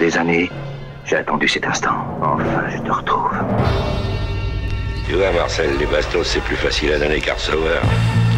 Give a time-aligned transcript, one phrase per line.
[0.00, 0.50] des années,
[1.04, 1.90] j'ai attendu cet instant.
[2.22, 3.30] Enfin, je te retrouve.
[5.06, 7.82] Tu vois, Marcel, les bastos, c'est plus facile à donner qu'à recevoir.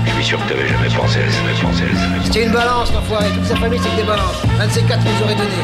[0.05, 2.25] Je suis sûr que t'avais jamais pensé à jamais pensé à.
[2.25, 3.27] C'était une balance, l'enfoiré.
[3.35, 4.43] Toute sa famille, c'est que des balances.
[4.61, 5.63] Un de ces quatre nous aurait donné.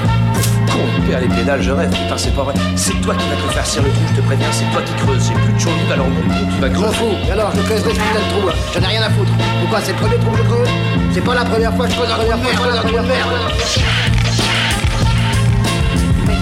[0.70, 0.78] Con,
[1.10, 1.90] père les pédales, je rêve.
[1.90, 2.54] Putain, c'est pas vrai.
[2.76, 4.46] C'est toi qui vas te faire cirer le trou, je te préviens.
[4.52, 5.22] C'est toi qui creuses.
[5.26, 6.94] C'est plus de chaud alors mon tu vas Je creuser.
[6.94, 7.14] fous.
[7.26, 8.54] Et alors, je creuserai ce putain de trou, là.
[8.72, 9.32] J'en ai rien à foutre.
[9.60, 9.80] Pourquoi?
[9.80, 10.68] C'est le premier trou que je creuse?
[11.12, 12.68] C'est pas la première fois que je creuse un trou de merde.
[12.76, 13.32] un trou de merde.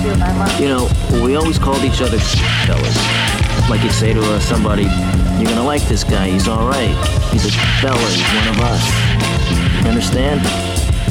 [0.06, 0.88] You know,
[1.24, 2.18] we always called each other
[2.64, 2.96] fellas.
[3.68, 4.84] Like you'd say to uh, somebody,
[5.38, 6.94] you're gonna like this guy, he's alright.
[7.32, 8.84] He's a fella, he's one of us.
[9.82, 10.40] You understand?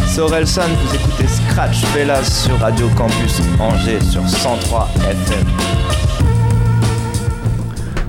[0.07, 5.45] C'est Orelsan, vous écoutez Scratch Fellas sur Radio Campus Angers sur 103 FM.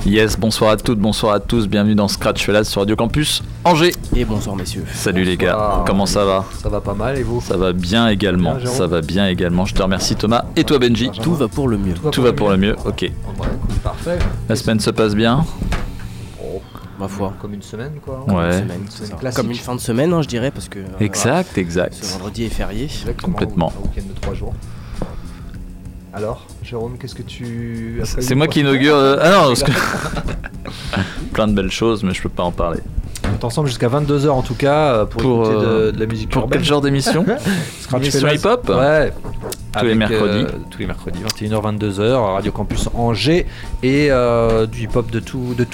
[0.06, 3.92] Yes, bonsoir à toutes, bonsoir à tous, bienvenue dans Scratch Fellas sur Radio Campus Angers.
[4.14, 4.84] Et bonsoir messieurs.
[4.94, 8.06] Salut les gars, comment ça va Ça va pas mal et vous Ça va bien
[8.08, 9.64] également, Bien, ça va bien également.
[9.64, 11.10] Je te remercie Thomas et toi Benji.
[11.10, 11.94] Tout va pour le mieux.
[12.12, 13.10] Tout va pour le mieux, ok.
[13.82, 14.18] Parfait.
[14.48, 15.44] La semaine se passe bien
[17.00, 17.34] Ma foi.
[17.42, 18.24] Comme une semaine quoi.
[18.28, 18.60] Ouais.
[18.60, 19.32] Une semaine.
[19.34, 20.78] Comme une fin de semaine, hein, je dirais, parce que.
[20.78, 21.94] euh, Exact, voilà, exact.
[21.94, 22.84] Ce vendredi est férié.
[22.84, 23.72] Exactement, Complètement.
[23.76, 24.54] Un week-end de 3 jours.
[26.14, 28.96] Alors, Jérôme, qu'est-ce que tu C'est moi qui inaugure.
[28.96, 29.72] euh, Ah non, parce que-
[31.32, 32.80] plein de belles choses, mais je peux pas en parler.
[33.24, 36.00] On est ensemble jusqu'à 22h en tout cas euh, pour, Pour, écouter de, euh, de
[36.00, 36.58] la musique pour urbaine.
[36.60, 37.24] quel genre d'émission
[37.96, 39.12] Émission hip-hop Ouais.
[39.78, 40.44] Tous les mercredis.
[40.44, 43.46] euh, tous les mercredis, 21h, 22h, Radio Campus Angers
[43.82, 45.64] et euh, du hip-hop de, tout, de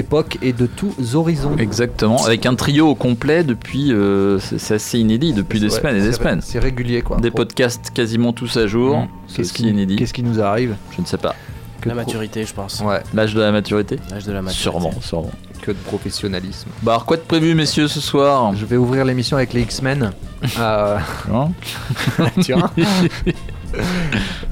[0.00, 1.56] toute époque et de tous horizons.
[1.58, 3.92] Exactement, avec un trio au complet depuis.
[3.92, 6.40] euh, c'est assez inédit depuis des Ouais, semaines et des semaines.
[6.42, 7.16] C'est régulier quoi.
[7.18, 8.98] Des Pour- podcasts quasiment tous à jour.
[8.98, 9.08] Mmh.
[9.28, 9.96] C'est Qu'est-ce ce qui est inédit.
[9.96, 11.34] Qu'est-ce qui nous arrive Je ne sais pas.
[11.80, 12.80] Que La maturité, je pense.
[12.80, 14.62] Ouais, L'âge de la maturité L'âge de la maturité.
[14.62, 15.30] Sûrement, sûrement.
[15.62, 16.68] que de professionnalisme.
[16.82, 18.54] Bah alors quoi de prévu messieurs ce soir?
[18.54, 20.12] Je vais ouvrir l'émission avec les X-Men.
[20.60, 20.98] Euh,
[21.32, 21.48] Hein?
[22.40, 22.70] Tiens.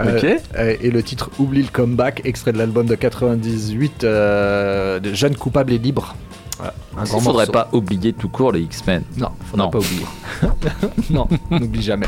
[0.00, 0.26] Euh, Ok.
[0.56, 5.36] euh, et le titre Oublie le comeback, extrait de l'album de 98 euh, de Jeunes
[5.36, 6.14] coupables et libres.
[6.58, 7.52] Voilà, un Il grand faudrait morceau.
[7.52, 9.02] pas oublier tout court les X-Men.
[9.16, 9.70] Non, faudrait Non.
[9.70, 10.06] pas oublier.
[11.10, 12.06] non, n'oublie jamais.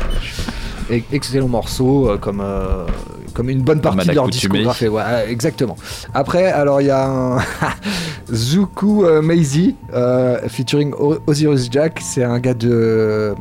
[0.89, 2.85] Et- excellent morceau, euh, comme, euh,
[3.33, 4.87] comme une bonne partie de leur discographie.
[4.87, 5.75] Ouais, exactement.
[6.13, 7.37] Après, alors il y a un
[8.33, 9.75] Zuku euh, Maisie
[10.47, 11.99] featuring O- Osiris Jack.
[12.01, 13.35] C'est un gars de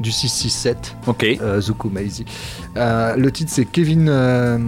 [0.00, 0.96] du 667.
[1.06, 1.24] Ok.
[1.40, 2.24] euh, Zuku Maisie.
[2.76, 4.58] Euh, le titre c'est Kevin euh,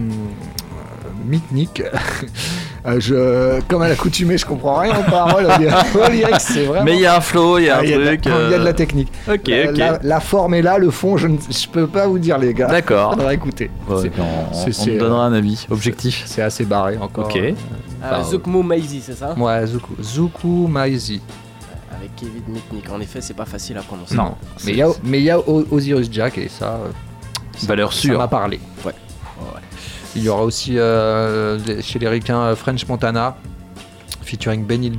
[1.26, 1.82] Mitnick.
[2.86, 5.44] Euh, je, comme à l'accoutumée, je comprends rien aux paroles.
[5.46, 6.84] Aux lyrics, aux lyrics, c'est vraiment.
[6.84, 8.02] Mais il y a un flow, il y a Ah, un il y a de
[8.04, 8.24] la- truc.
[8.26, 9.12] il y a de la technique.
[9.28, 9.76] Ok, Euh, ok.
[9.76, 12.54] La, la forme est là, le fond, je ne je peux pas vous dire, les
[12.54, 12.68] gars.
[12.68, 13.10] D'accord.
[13.14, 13.68] Faudra écouter.
[13.88, 14.00] Ouais, on,
[14.54, 16.22] c'est- on c'est, te donnera un avis objectif.
[16.24, 17.26] C'est assez barré encore.
[17.26, 17.36] Ok.
[17.36, 17.52] Euh,
[18.02, 19.34] Ah, Zukmu Maizi, c'est ça?
[19.36, 19.94] Ouais, Zuku.
[20.00, 21.20] Zuku Maisie.
[21.98, 22.90] Avec Kevin Mitnick.
[22.90, 24.14] En effet, c'est pas facile à prononcer.
[24.14, 24.34] Non.
[24.64, 26.74] Mais il y a, mais il y a O- Osiris Jack et ça.
[26.74, 26.88] euh,
[27.56, 28.18] ça- Valeur Ça sûre.
[28.18, 28.60] m'a parlé.
[28.84, 28.92] Ouais.
[30.16, 33.36] Il y aura aussi euh, chez les ricains euh, French Montana,
[34.22, 34.90] featuring Benny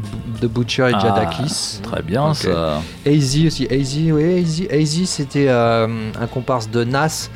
[0.41, 1.79] the Butcher et Ah, Jadakis.
[1.83, 2.35] Très bien Ok.
[2.35, 2.81] ça.
[3.05, 3.67] AZ aussi.
[3.69, 4.61] AZ, oui, AZ.
[4.71, 7.29] AZ c'était euh, un comparse de Nas.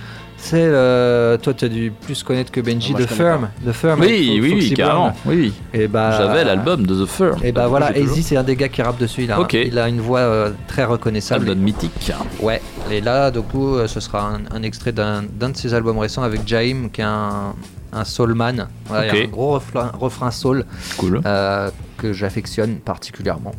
[0.45, 3.49] C'est, euh, toi, tu as dû plus connaître que Benji, Ah, moi, The Firm.
[3.65, 3.99] The Firm.
[4.01, 5.13] Oui, Fo- oui, oui, carrément.
[5.25, 5.53] Oui, oui.
[5.73, 7.37] Et bah, J'avais l'album de The Firm.
[7.43, 7.85] Et bah voilà.
[7.95, 9.23] AZ, c'est un des gars qui rappe dessus.
[9.23, 9.53] Il a, Ok.
[9.53, 11.47] il a une voix euh, très reconnaissable.
[11.47, 12.11] Album mythique.
[12.41, 12.61] Ouais,
[12.91, 15.97] et là, du coup, euh, ce sera un, un extrait d'un d'un de ses albums
[15.97, 17.53] récents avec Jaim, qui est un,
[17.93, 18.67] un soulman.
[18.87, 20.65] Voilà, il y a un gros refrain, refrain soul
[20.97, 21.21] Cool.
[21.25, 23.53] euh, que j'affectionne particulièrement.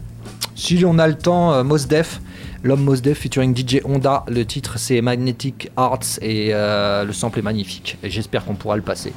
[0.55, 2.21] Si on a le temps, euh, Mos Def,
[2.63, 4.25] l'homme Mos Def featuring DJ Honda.
[4.29, 7.99] Le titre c'est Magnetic Arts et euh, le sample est magnifique.
[8.03, 9.13] Et j'espère qu'on pourra le passer.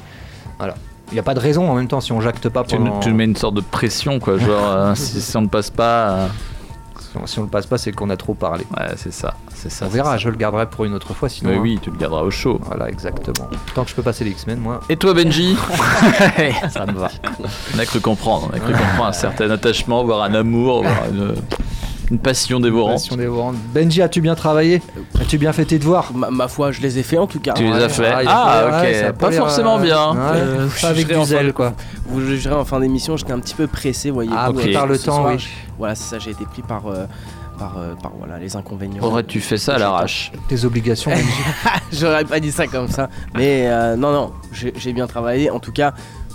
[0.58, 0.74] Voilà.
[1.10, 3.00] Il n'y a pas de raison en même temps si on jacte pas pendant.
[3.00, 6.10] tu mets une sorte de pression quoi, genre euh, si, si on ne passe pas.
[6.10, 6.28] euh,
[7.24, 8.66] Si on le passe pas, c'est qu'on a trop parlé.
[8.76, 9.86] Ouais, c'est ça, c'est ça.
[9.86, 10.18] on verra, ça.
[10.18, 11.50] je le garderai pour une autre fois sinon.
[11.50, 11.60] Mais hein.
[11.62, 12.60] oui, tu le garderas au chaud.
[12.64, 13.48] Voilà, exactement.
[13.74, 14.80] Tant que je peux passer les X-Men, moi.
[14.88, 15.56] Et toi Benji
[16.70, 17.10] Ça me va.
[17.74, 21.04] On a cru comprendre, on a cru comprendre un certain attachement, voire un amour, voire
[21.12, 21.34] une,
[22.10, 22.94] une passion dévorante.
[22.94, 23.56] Passion dévorante.
[23.74, 24.82] Benji, as-tu bien travaillé?
[25.20, 26.12] As-tu bien fait tes devoirs?
[26.14, 27.52] Ma, ma foi, je les ai fait en tout cas.
[27.52, 30.10] Tu les as fait Ah, Ah, pas- ouais, ça a ok, pas forcément euh, bien.
[30.12, 30.18] ouais.
[30.34, 31.74] Euh, Pas avec du zèle, quoi.
[32.06, 34.36] Vous jugerez en fin d'émission, j'étais un petit peu pressé, voyez-vous.
[34.38, 35.46] Ah, par le temps, soir, oui.
[35.78, 37.04] Voilà, c'est ça, j'ai été pris par, euh,
[37.58, 39.02] par, euh, par voilà, les inconvénients.
[39.02, 41.10] Aurais-tu fait ça à l'arrache Tes obligations.
[41.92, 43.08] J'aurais pas dit ça comme ça.
[43.34, 45.50] Mais euh, non, non, j'ai bien travaillé.
[45.50, 45.92] En tout cas,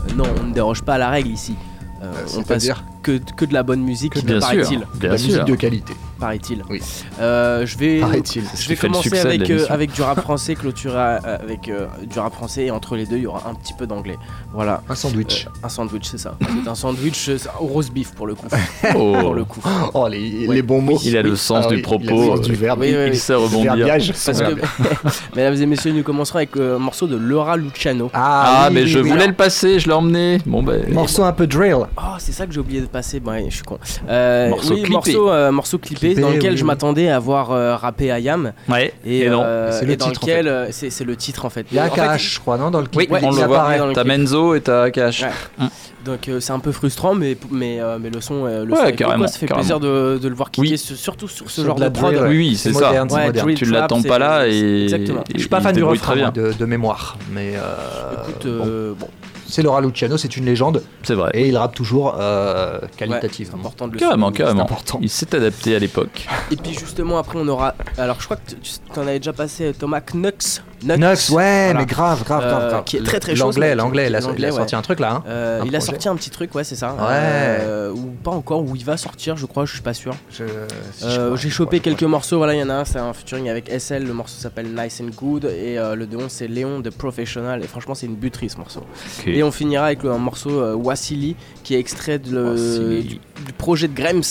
[0.10, 1.56] euh, non, on ne déroge pas à la règle ici.
[2.02, 2.68] Euh, on passe
[3.02, 4.88] que, que de la bonne musique, Bien sûr, paraît-il.
[5.00, 5.30] bien la sûr.
[5.30, 5.94] musique de qualité.
[6.24, 6.64] Paraît-il.
[6.70, 6.80] Oui.
[7.20, 8.44] Euh, je vais, Paraît-il.
[8.58, 12.34] je vais commencer avec, euh, avec du rap français, clôturer euh, avec euh, du rap
[12.34, 14.18] français et entre les deux, il y aura un petit peu d'anglais.
[14.54, 14.82] Voilà.
[14.90, 15.46] Un sandwich.
[15.48, 16.38] Euh, un sandwich, c'est ça.
[16.64, 17.30] C'est un sandwich
[17.60, 18.48] au roast beef pour le coup.
[18.96, 19.16] Oh.
[19.20, 19.62] pour le coup.
[19.94, 21.00] Oh, les, les bons mots.
[21.04, 22.80] Il a le sens Ah du propos, il a le sens euh, du verbe.
[22.82, 23.76] oui, oui, Il sait rebondir.
[23.76, 24.14] Verbiage.
[24.26, 24.56] Parce que,
[25.36, 28.10] mesdames et messieurs, nous commencerons avec euh, un morceau de Laura Luciano.
[28.14, 29.10] Ah, oui, mais oui, je oui.
[29.10, 30.38] voulais le passer, je l'ai emmené.
[30.46, 30.84] Bon, ben.
[30.94, 31.78] Morceau un peu drill.
[31.98, 33.22] Oh, c'est ça que j'ai oublié de passer.
[33.26, 33.80] Ouais, je suis con.
[34.10, 34.92] Euh, Morceau oui, clippé.
[34.94, 36.68] morceau, euh, morceau clippé, Dans lequel oui, je oui.
[36.68, 38.54] m'attendais à voir euh, rapper Ayam.
[38.70, 39.42] Ouais, Et, et, non.
[39.44, 41.66] euh, C'est le et dans titre, lequel euh, c'est c'est le titre en fait.
[41.72, 43.12] Il y a AKH, je crois, non Dans le Oui, clip.
[43.12, 43.58] ouais, on il le voit.
[43.58, 44.18] apparaît dans le T'as clip.
[44.18, 45.24] Menzo et t'as Cash.
[45.24, 45.66] Ouais.
[46.06, 48.90] Donc euh, c'est un peu frustrant, mais, mais, euh, mais le son, euh, le Ouais,
[48.90, 49.28] son carrément, quoi.
[49.30, 49.62] ça fait carrément.
[49.64, 52.14] plaisir de, de le voir kicker, surtout sur ce Sur genre de de, la prod.
[52.14, 52.30] drill, ouais.
[52.30, 52.88] Oui, oui, c'est ça.
[52.88, 53.46] moderne, c'est Ouais, moderne.
[53.46, 54.84] drill Tu l'attends pas là et.
[54.84, 55.22] Exactement.
[55.30, 59.08] et Je suis pas fan du refrain de, de mémoire, mais euh, Écoute, bon, bon,
[59.54, 61.30] c'est Laura Luciano, c'est une légende C'est vrai.
[61.36, 63.60] et il rappe toujours euh, qualitativement.
[63.60, 64.38] important de le Carrément, souligner.
[64.40, 64.64] carrément.
[64.64, 64.98] important.
[65.02, 66.28] Il s'est adapté à l'époque.
[66.52, 68.56] Et puis justement après on aura, alors je crois que tu
[68.94, 70.62] tu en avais déjà passé euh, Thomas Knux.
[70.86, 71.74] Nux, ouais, Voilà.
[71.80, 72.84] mais grave, grave, Euh, grave, grave.
[72.84, 74.56] qui est très, très L'anglais, l'anglais, il a, L'anglais, il a ouais.
[74.58, 75.12] sorti un truc là.
[75.14, 75.24] Hein.
[75.28, 76.94] Euh, Un il a sorti un petit truc, ouais, c'est ça.
[76.94, 77.00] Ouais.
[77.10, 80.14] Euh, ou pas encore, ou il va sortir, je crois, je suis pas sûr.
[80.42, 83.50] Euh, J'ai chopé crois, quelques morceaux, voilà, il y en a un, c'est un featuring
[83.50, 86.90] avec SL, le morceau s'appelle Nice and Good, et euh, le 2 c'est Léon de
[86.90, 88.84] Professional, et franchement, c'est une buterie ce morceau.
[89.26, 93.02] Et on finira avec le- un morceau euh, Wassili, qui est extrait de le- Wassili.
[93.04, 93.16] du,
[93.46, 94.22] du projet de Grems.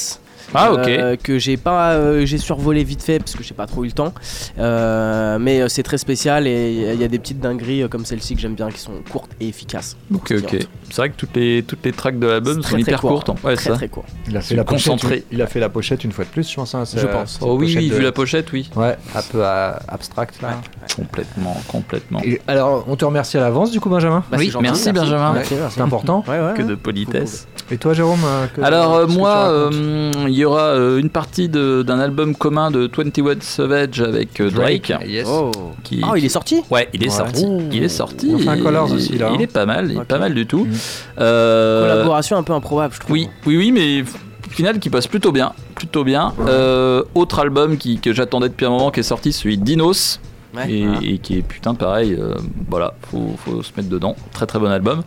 [0.54, 0.88] Ah, ok.
[0.88, 3.88] euh, que j'ai pas euh, j'ai survolé vite fait parce que j'ai pas trop eu
[3.88, 4.12] le temps
[4.58, 8.04] Euh, mais euh, c'est très spécial et il y a des petites dingueries euh, comme
[8.04, 10.56] celle-ci que j'aime bien qui sont courtes et efficaces Ok, ok.
[10.90, 13.10] C'est vrai que toutes les, toutes les tracks de l'album sont très, hyper court.
[13.24, 13.30] courtes.
[13.30, 13.34] hein.
[13.44, 13.74] Ouais, très ça.
[13.76, 14.92] très court Il a fait la pochette.
[14.92, 15.24] concentré.
[15.32, 16.74] Il a fait la pochette une fois de plus, je pense.
[16.74, 17.38] hein, Je pense.
[17.40, 18.70] Oh oui, pochette oui, de- vu la pochette, oui.
[18.76, 20.60] Ouais, un peu euh, abstract là.
[20.94, 22.20] Complètement, complètement.
[22.22, 24.22] Et alors, on te remercie à l'avance du coup, Benjamin.
[24.30, 25.32] Bah, oui, gentil, merci, Benjamin.
[25.32, 25.54] Merci.
[25.70, 26.22] C'est important.
[26.56, 27.46] Que de politesse.
[27.70, 31.48] Et toi, Jérôme euh, que- Alors euh, moi, euh, il y aura euh, une partie
[31.48, 34.92] de- d'un album commun de 21 Savage avec euh, Drake.
[35.06, 35.26] Yes.
[35.30, 35.50] Oh.
[35.82, 36.62] Qui, Ah, il est sorti?
[36.70, 37.10] Ouais, il est Ouais.
[37.10, 37.44] sorti.
[37.46, 37.62] Ouh.
[37.72, 38.34] Il est sorti.
[38.62, 39.44] Colors aussi, là, Il hein.
[39.44, 40.64] est pas mal, il est pas mal du tout.
[40.66, 40.72] Mm.
[41.20, 43.12] Euh, Collaboration un peu improbable, je trouve.
[43.12, 46.34] Oui, oui, oui, mais au final qui passe plutôt bien, plutôt bien.
[46.46, 50.20] Euh, autre album qui, que j'attendais depuis un moment qui est sorti, celui de Dinos.
[50.54, 51.00] Ouais, et, voilà.
[51.02, 52.34] et qui est putain pareil, euh,
[52.68, 54.16] voilà, faut, faut se mettre dedans.
[54.32, 55.02] Très très bon album.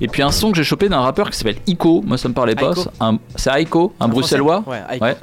[0.00, 2.34] Et puis un son que j'ai chopé d'un rappeur qui s'appelle Ico, moi ça me
[2.34, 2.72] parlait pas.
[3.36, 4.62] C'est Aiko, un bruxellois.
[4.62, 5.16] français Ouais.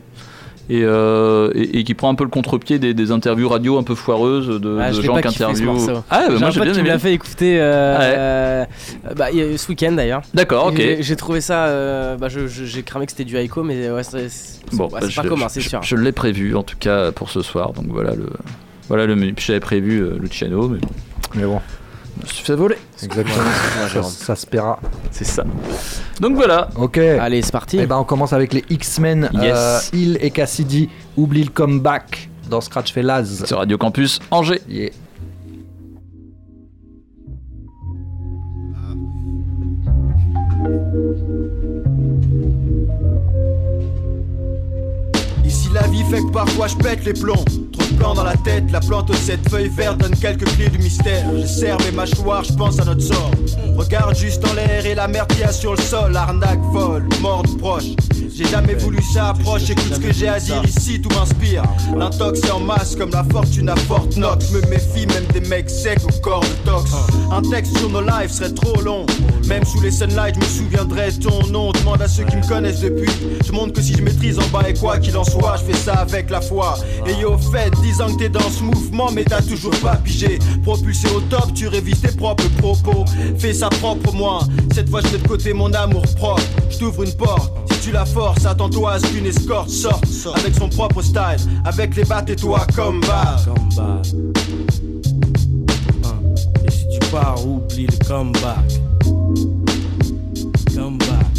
[0.70, 3.84] Et, euh, et, et qui prend un peu le contre-pied des, des interviews radio un
[3.84, 6.02] peu foireuses de, Ah, de gens pas qui interviewent.
[6.10, 6.90] Ah, bah, moi j'ai bien aimé.
[6.90, 8.16] l'a fait écouter euh, Ouais.
[8.18, 8.66] euh,
[9.16, 10.24] bah, ce week-end d'ailleurs.
[10.34, 10.82] D'accord, ok.
[11.00, 12.18] j'ai- trouvé ça.
[12.18, 14.28] bah, J'ai cramé que c'était du Aiko, mais ouais, c'est
[14.74, 15.82] Bon, bah, c'est je, pas commun, c'est je- sûr.
[15.84, 17.72] Je, l'ai prévu en tout cas pour ce soir.
[17.72, 18.28] Donc voilà le.
[18.88, 19.34] Voilà le menu.
[19.34, 20.88] Puis J'avais prévu euh, Luciano, mais bon,
[21.36, 21.62] Mais bon,
[22.19, 22.78] je me suis fait voler.
[23.04, 23.44] exactement.
[23.92, 24.80] ça, ça se paiera.
[25.12, 25.44] C'est ça.
[26.19, 26.69] Donc voilà.
[26.75, 26.98] Ok.
[26.98, 27.80] Allez, c'est parti.
[27.80, 29.30] Et ben on commence avec les X-Men.
[29.34, 29.44] Yes.
[29.56, 30.89] Euh, Hill et Cassidy.
[31.16, 33.45] Oublie le comeback dans Scratch Laz.
[33.45, 34.62] Sur Radio Campus Angers.
[34.68, 34.92] Yeah.
[46.09, 47.44] Fait que parfois je pète les plombs.
[47.71, 50.69] Trop de plans dans la tête, la plante aux sept feuilles vertes donne quelques clés
[50.69, 51.25] du mystère.
[51.36, 53.31] Je serre mes mâchoires, je pense à notre sort.
[53.75, 56.15] Regarde juste en l'air et la y a sur le sol.
[56.15, 57.95] Arnaque, vol, mort de proche
[58.38, 61.63] J'ai jamais voulu ça approche, écoute ce que j'ai à dire ici, tout m'inspire.
[61.98, 64.51] L'intox est en masse comme la fortune à Fort Knox.
[64.51, 66.92] Me méfie même des mecs secs au corps de tox.
[67.31, 69.07] Un texte sur nos lives serait trop long.
[69.48, 71.72] Même sous les sunlight, je me souviendrai ton nom.
[71.72, 73.10] Demande à ceux qui me connaissent depuis.
[73.44, 75.78] Je montre que si je maîtrise en bas et quoi qu'il en soit Je fais
[75.78, 76.78] ça avec la foi.
[77.07, 80.38] Et yo fait 10 ans que t'es dans ce mouvement Mais t'as toujours pas pigé.
[80.62, 83.04] Propulsé au top, tu révises tes propres propos.
[83.40, 84.42] Fais ça propre moi.
[84.76, 86.44] Cette fois je mets de côté mon amour propre.
[86.69, 87.52] Je t'ouvre une porte.
[87.71, 90.06] Si tu la forces, attends-toi à ce qu'une escorte sorte
[90.36, 93.38] Avec son propre style Avec les battes et toi comme bas.
[93.80, 94.02] Hein.
[96.66, 98.81] Et si tu pars, oublie le comeback.
[100.76, 101.38] Comeback.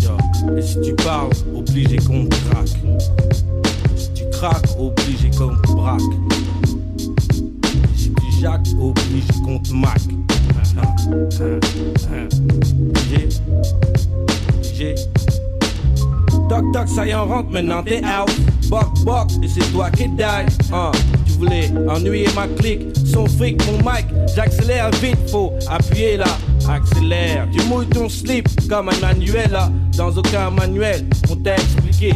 [0.00, 0.56] Yo.
[0.56, 2.76] Et si tu parles, obligé qu'on craque.
[3.96, 6.00] Si tu craques, obligé qu'on braque.
[7.74, 10.00] Et si tu jacques, obligé qu'on te maque.
[10.78, 12.28] Hein,
[14.76, 18.30] Toc toc, ça y on rentre, maintenant t'es out.
[18.68, 20.22] Boc boc, et c'est toi qui die.
[20.22, 20.92] Hein,
[21.24, 24.04] tu voulais ennuyer ma clique, son fric, mon mic.
[24.34, 26.26] J'accélère vite, faut appuyer là.
[26.68, 29.70] Accélère, tu mouilles ton slip comme un manuel là.
[29.96, 32.12] Dans aucun manuel, on t'a expliqué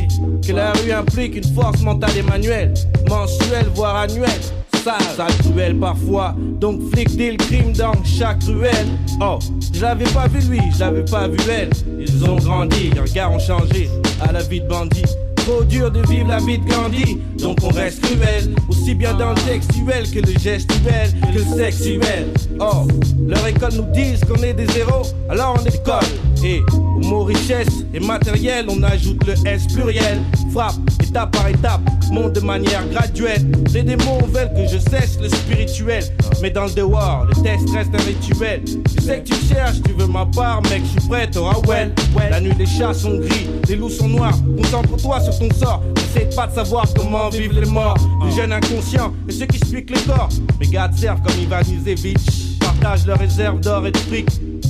[0.47, 2.75] que la rue implique une force mentale et manuelle,
[3.09, 4.41] mensuelle voire annuelle.
[4.85, 6.35] sale, sale cruel parfois.
[6.61, 8.89] Donc flic dit le crime dans chaque ruelle.
[9.21, 9.39] Oh,
[9.73, 11.71] je l'avais pas vu lui, je l'avais pas vu elle.
[12.13, 13.89] Ils ont grandi, leurs regards ont changé
[14.21, 15.05] à la vie de bandit.
[15.37, 18.55] Trop dur de vivre la vie de Gandhi, donc on reste cruel.
[18.69, 22.27] Aussi bien dans le textuel que le gestuel, que le sexuel.
[22.61, 22.87] Oh,
[23.27, 26.05] leur école nous disent qu'on est des héros, alors on école.
[26.45, 30.21] Et au mot richesse et matériel, on ajoute le S pluriel.
[30.53, 30.77] Frappe,
[31.11, 31.81] étape par étape,
[32.13, 33.45] monte de manière graduelle.
[33.75, 36.05] Les démons veulent que je cesse le spirituel.
[36.41, 38.63] Mais dans le dehors, le test reste un rituel.
[38.95, 41.93] Je sais que tu cherches, tu veux ma part, mec, je suis prêt, t'auras well.
[42.31, 44.39] La nuit, les chats sont gris, les loups sont noirs.
[44.57, 45.83] Concentre-toi sur ton sort.
[45.97, 47.99] N'essaie pas de savoir comment vivent les morts.
[48.25, 50.29] Les jeunes inconscients et ceux qui expliquent les corps.
[50.61, 52.59] Mes gars servent comme Ivan Izevich.
[52.61, 54.29] Partagent leurs réserves d'or et de fric.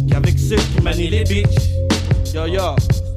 [0.08, 1.68] Qu'avec ceux qui manient les bitches.
[2.34, 3.09] Yo yo.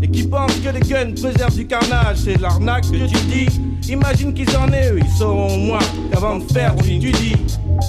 [0.00, 3.46] Et qui pensent que les guns préservent du carnage, c'est l'arnaque que tu dis.
[3.90, 5.78] Imagine qu'ils en aient, eux, ils sauront au moins
[6.10, 7.36] qu'avant de faire, tu dis.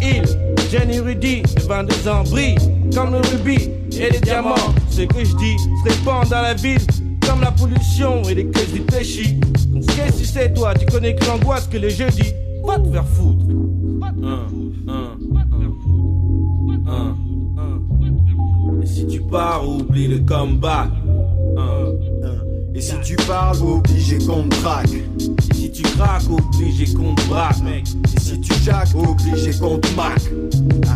[0.01, 0.24] Il,
[0.91, 2.58] érudit, de 22 ans, brille
[2.93, 4.74] comme le rubis et les diamants.
[4.89, 6.82] Ce que je dis se répand dans la ville
[7.25, 9.39] comme la pollution et les caisses du péchi.
[9.96, 10.74] Qu'est-ce que sais, toi?
[10.74, 12.34] Tu connais que l'angoisse que les jeudis.
[12.65, 13.46] Va te faire foutre.
[18.82, 20.89] Et si tu pars, oublie le comeback.
[22.75, 24.89] Et si tu parles, obligé qu'on te traque.
[24.92, 27.86] Et si tu craques, obligé qu'on te braque, mec.
[28.15, 30.24] Et si tu jacques, obligé qu'on te maque.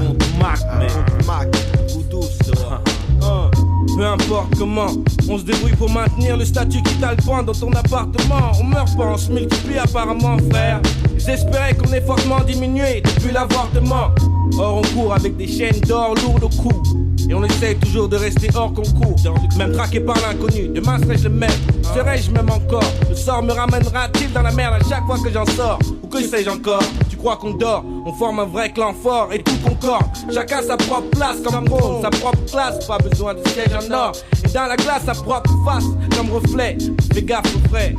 [0.02, 0.92] On te maque, mec.
[1.20, 1.98] On te.
[1.98, 2.82] Ou douce, toi.
[3.22, 3.52] Hein.
[3.96, 4.88] Peu importe comment,
[5.30, 8.52] on se débrouille pour maintenir le statut qui t'a le point dans ton appartement.
[8.60, 10.82] On meurt pas, on se multiplie apparemment, frère.
[11.18, 14.10] J'espérais qu'on ait fortement diminué depuis l'avortement.
[14.58, 17.07] Or, on court avec des chaînes d'or lourdes au cou.
[17.30, 19.16] Et on essaye toujours de rester hors concours.
[19.58, 21.50] Même traqué par l'inconnu, demain serais-je le même
[21.94, 22.84] Serais-je même encore?
[23.10, 25.80] Le sort me ramènera-t-il dans la merde à chaque fois que j'en sors?
[26.04, 26.84] Ou que sais-je encore?
[27.10, 27.84] Tu crois qu'on dort?
[28.06, 30.06] On forme un vrai clan fort et tout concorde.
[30.34, 32.86] Chacun sa propre place comme trône, sa propre classe.
[32.86, 34.12] Pas besoin de siège en or.
[34.46, 36.78] Et dans la glace, sa propre face comme reflet.
[37.14, 37.96] Fais gaffe au frais.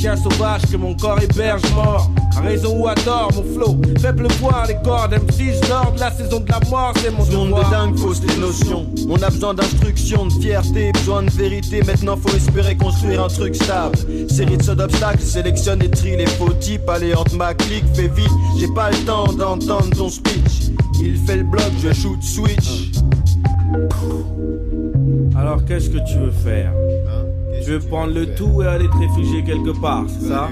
[0.00, 2.10] Chien sauvage que mon corps héberge mort.
[2.34, 3.78] À raison ou à tort, mon flow.
[4.00, 5.12] Faible voir les cordes.
[5.12, 8.34] M6 lors de la saison de la mort, c'est mon Monde de dingue, fausse tes
[8.40, 8.86] notions.
[9.10, 11.82] On a besoin d'instruction, de fierté, besoin de vérité.
[11.82, 13.98] Maintenant, faut espérer construire un truc stable.
[14.30, 16.88] Série de sauts d'obstacles, sélectionne et trie les faux types.
[16.88, 18.32] Allez, entre ma clique, fais vite.
[18.58, 20.70] J'ai pas le temps d'entendre ton speech.
[21.02, 22.90] Il fait le bloc, je shoot switch.
[25.36, 26.72] Alors qu'est-ce que tu veux faire?
[27.64, 30.48] Tu veux prendre le tout et aller te réfugier quelque part, c'est ça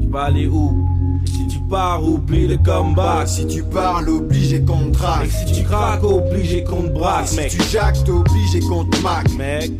[0.00, 0.86] Tu vas aller où
[1.24, 3.28] Et Si tu pars, oublie le comeback.
[3.28, 5.28] Si tu parles, obligé qu'on traque.
[5.30, 8.96] Si tu craques, obligé qu'on te braque, Si tu jacques, t'es obligé qu'on te.
[9.36, 9.72] Mec,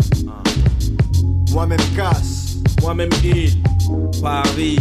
[1.52, 2.56] Moi-même casse.
[2.80, 3.56] moi-même île,
[4.22, 4.78] Paris.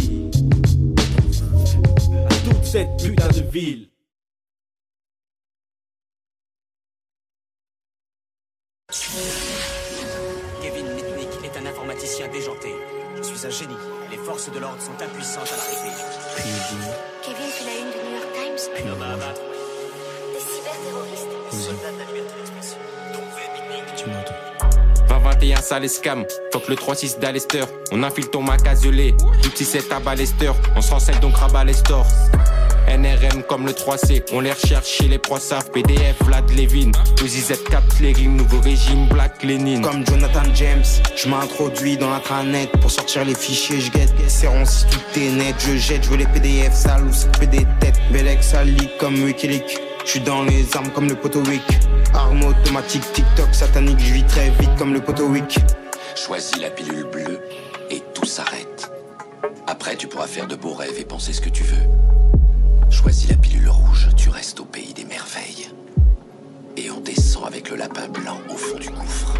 [2.28, 3.91] À toute cette putain de ville.
[13.46, 13.76] Un génie.
[14.10, 15.90] Les forces de l'ordre sont impuissantes à l'arrêter.
[17.22, 18.86] Kevin fait la une du New York Times.
[18.86, 19.40] L'homme à abattre.
[20.32, 21.26] Des cyberterroristes.
[21.50, 22.78] Soldat de la liberté d'expression.
[23.96, 29.48] Tu m'entends 20-21 sale escam, fuck le 3-6 d'Alester On infile ton Mac azelé, du
[29.50, 32.06] petit 7 à Balester On se renseigne donc rabat les stores
[32.88, 38.00] NRM comme le 3C, on les recherche chez les prosaf PDF, Vlad Levin, le ZZ4
[38.00, 40.84] les rimes, nouveau régime Black Lenin Comme Jonathan James,
[41.16, 44.12] je m'introduis dans l'intranet pour sortir les fichiers, je guette.
[44.28, 47.66] Serrons si tout est net, je jette, je veux les PDF sales ou s'occuper des
[47.80, 48.00] têtes.
[48.10, 51.62] Belek sali comme Wikileaks, je suis dans les armes comme le Potowick.
[52.14, 55.58] Arme automatique, TikTok satanique, je vis très vite comme le Potowick.
[56.14, 57.40] Choisis la pilule bleue
[57.90, 58.90] et tout s'arrête.
[59.66, 62.41] Après, tu pourras faire de beaux rêves et penser ce que tu veux.
[62.92, 65.70] Choisis la pilule rouge, tu restes au pays des merveilles.
[66.76, 69.34] Et on descend avec le lapin blanc au fond du gouffre.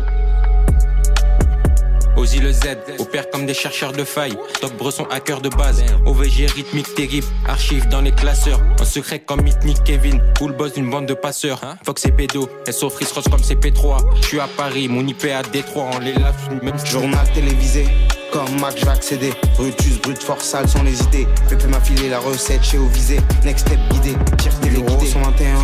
[2.17, 4.37] Ozzy le Z, opère comme des chercheurs de failles.
[4.61, 5.85] Top Bresson, hacker de base.
[6.07, 8.61] OVG rythmique terrible, archive dans les classeurs.
[8.81, 11.61] En secret comme Mitnick Kevin, ou le boss d'une bande de passeurs.
[11.85, 14.17] Fox et pédo, SO Fris Ross comme CP3.
[14.23, 17.87] Je suis à Paris, mon IP à Détroit, on les lave, même Journal télévisé,
[18.33, 19.33] comme Mac, je vais accéder.
[19.57, 21.29] Brutus, brut, force sale sans les idées.
[21.49, 23.21] Pépé m'a filé la recette chez Ovisé.
[23.45, 25.07] Next step guidé, tire téléguidé.
[25.07, 25.55] 121.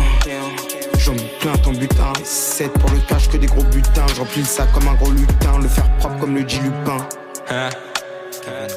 [0.99, 2.13] J'en plein ton butin.
[2.23, 4.05] 7 pour le cash que des gros butins.
[4.13, 5.57] Je remplis le sac comme un gros lutin.
[5.61, 7.07] Le faire propre comme le G Lupin.
[7.49, 7.69] Hein?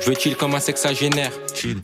[0.00, 1.30] Je veux chill comme un sexagénaire.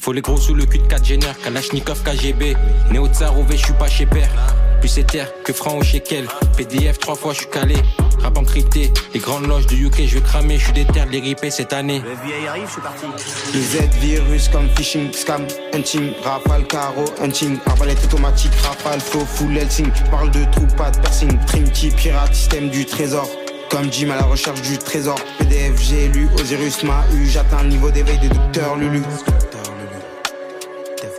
[0.00, 1.38] Faut les gros sous le cul de 4 génères.
[1.42, 2.56] Kalachnikov KGB.
[2.90, 4.30] Néo Tsar OV, je suis pas chez père.
[4.80, 6.26] Plus éther que franc au shekel.
[6.56, 7.76] PDF trois fois, je suis calé.
[8.20, 11.20] Rap encrypté, les grandes loges du UK, je vais cramer, je suis déter de les
[11.20, 12.00] ripper cette année.
[12.00, 13.06] Le vieil arrive, je suis parti.
[13.54, 19.56] Le Z virus comme phishing, scam, hunting, rafale, caro, hunting, arbalète automatique, rafale, faux, full
[19.56, 19.90] Helsing.
[20.10, 23.28] Parle de trou, pas de piercing, trinity, pirate, système du trésor.
[23.70, 25.16] Comme Jim à la recherche du trésor.
[25.38, 29.02] PDF, j'ai lu, Osiris m'a eu, j'atteins le niveau d'éveil des docteurs Lulu.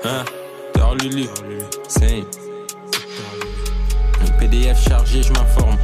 [0.03, 0.25] Hein?
[0.75, 1.27] Dors Lulu,
[1.87, 2.23] c'est
[4.39, 5.77] PDF chargé, je m'informe.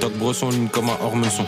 [0.00, 1.44] Doc Bresson, ligne comme un Ormeson.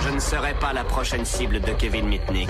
[0.00, 2.48] Je ne serai pas la prochaine cible de Kevin Mitnick.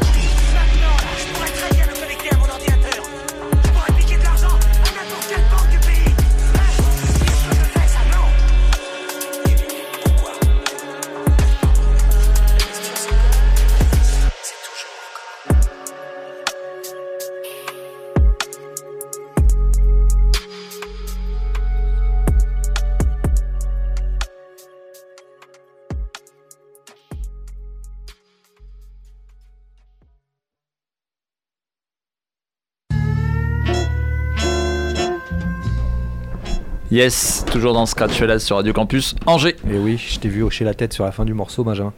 [36.97, 39.55] Yes, toujours dans Scratch Fellas sur Radio Campus Angers.
[39.71, 41.93] Et oui, je t'ai vu hocher la tête sur la fin du morceau, Benjamin.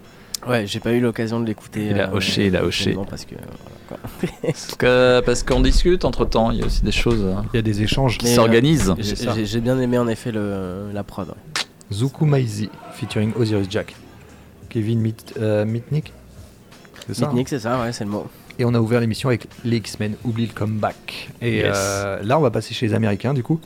[0.44, 1.86] Ouais, j'ai pas eu l'occasion de l'écouter.
[1.92, 2.94] Il a euh, hoché, il a hoché.
[2.96, 4.02] non, Parce que, voilà,
[4.80, 5.22] quoi.
[5.24, 7.62] Parce qu'on discute entre temps, il y a aussi des choses hein, Il y a
[7.62, 8.92] des échanges qui euh, s'organisent.
[8.98, 11.32] j'ai- bien aimé en effet le, la prod.
[11.92, 13.94] Zuku Maizi, featuring Osiris Jack.
[14.68, 16.12] Kevin Mit, euh, Mitnick
[17.06, 18.26] C'est ça Mitnick, c'est ça, ouais, c'est le mot.
[18.58, 21.30] Et on a ouvert l'émission avec les X-Men, oublie le comeback.
[21.40, 21.76] Et Yes.
[21.76, 23.60] euh, là, on va passer chez les Américains, du coup.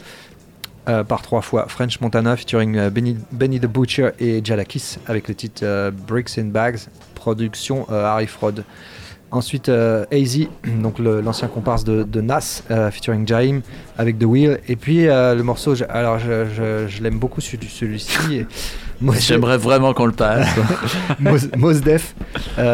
[0.89, 5.29] Euh, par trois fois, French Montana featuring euh, Benny, Benny the Butcher et Jalakis avec
[5.29, 6.79] le titre euh, Bricks and Bags,
[7.15, 8.65] production Harry Fraud.
[9.31, 10.39] Ensuite, AZ,
[10.83, 13.61] donc l'ancien comparse de, de Nas, featuring Jaim
[13.97, 14.59] avec The Wheel.
[14.69, 18.45] Et puis le morceau, je- alors je, je- je l'aime beaucoup celui- celui-ci.
[19.21, 20.49] J'aimerais vraiment qu'on le passe.
[21.21, 22.15] Mos, Mos Def,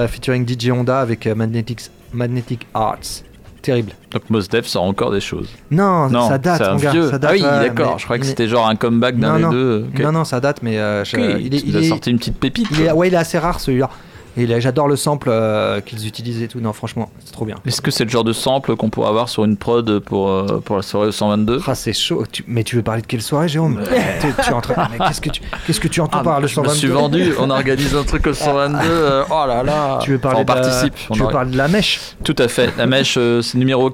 [0.08, 3.22] featuring DJ Honda avec Magnetics- Magnetic Arts.
[3.62, 3.92] Terrible.
[4.12, 5.48] Donc Mos Def sort encore des choses.
[5.70, 6.90] Non, Non, ça date, c'est un mon gars.
[6.92, 7.10] vieux.
[7.10, 7.98] ça date, ah oui, d'accord.
[7.98, 9.86] Je croyais que c'était genre un comeback d'un des deux.
[10.00, 12.68] Non, non, ça date, mais euh, je- il est, est- sorti une petite pépite.
[12.72, 13.90] il est- ouais, il est assez rare celui-là.
[14.38, 16.60] Et j'adore le sample euh, qu'ils utilisent et tout.
[16.60, 17.56] Non, franchement, c'est trop bien.
[17.66, 20.62] Est-ce que c'est le genre de sample qu'on pourrait avoir sur une prod pour, euh,
[20.64, 22.24] pour la soirée au 122 Ah, c'est chaud.
[22.30, 23.80] Tu- mais tu veux parler de quelle soirée, Jérôme
[24.20, 26.88] tu Qu'est-ce que tu, qu'est-ce que tu entends Ah, par le je me 122 suis
[26.88, 28.78] vendu, on organise un truc au 122.
[28.88, 29.98] euh, oh là là.
[30.02, 30.94] Tu veux parler Enfin, on de la- participe.
[31.12, 32.72] tu veux parler de la mèche Tout à fait.
[32.78, 33.90] La mèche, c'est numéro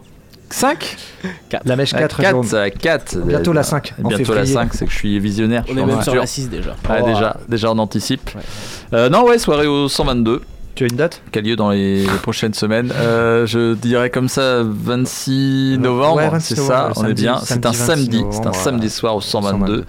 [0.54, 0.96] 5
[1.64, 2.70] La mèche 4, 4, Jérôme.
[2.78, 3.18] 4.
[3.26, 4.54] Bientôt la 5, en Bientôt la février.
[4.54, 5.64] 5, c'est que je suis visionnaire.
[5.68, 6.76] On est même sur la 6 déjà.
[7.04, 8.30] Déjà, déjà on anticipe.
[8.92, 10.42] Euh, non, ouais, soirée au 122.
[10.76, 11.22] Tu as une date?
[11.32, 12.92] Qui a lieu dans les, prochaines semaines.
[12.94, 17.38] Euh, je dirais comme ça 26 novembre, Ouais, 26 c'est ça, on est bien.
[17.44, 19.84] C'est un samedi 26 samedi, c'est un samedi soir au 122.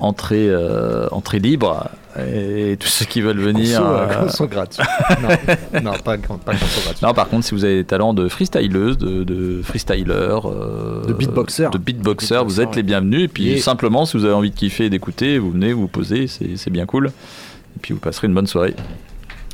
[0.00, 3.80] Entrée, euh, entrée libre et tous ceux qui veulent venir.
[3.80, 4.82] Conso, euh, euh, gratuit.
[5.22, 6.94] non, non, pas, pas gratuit.
[7.02, 10.12] non, par contre, si vous avez des talents de freestyleuse, de, de freestyler,
[10.44, 11.68] euh, De beatboxer.
[11.72, 13.24] de beatboxer, vous êtes les bienvenus.
[13.24, 15.82] Et puis Et- simplement, si vous avez envie de kiffer et d'écouter, vous venez, vous
[15.82, 17.06] vous posez, c'est bien cool.
[17.08, 18.74] Et puis vous passerez une bonne soirée.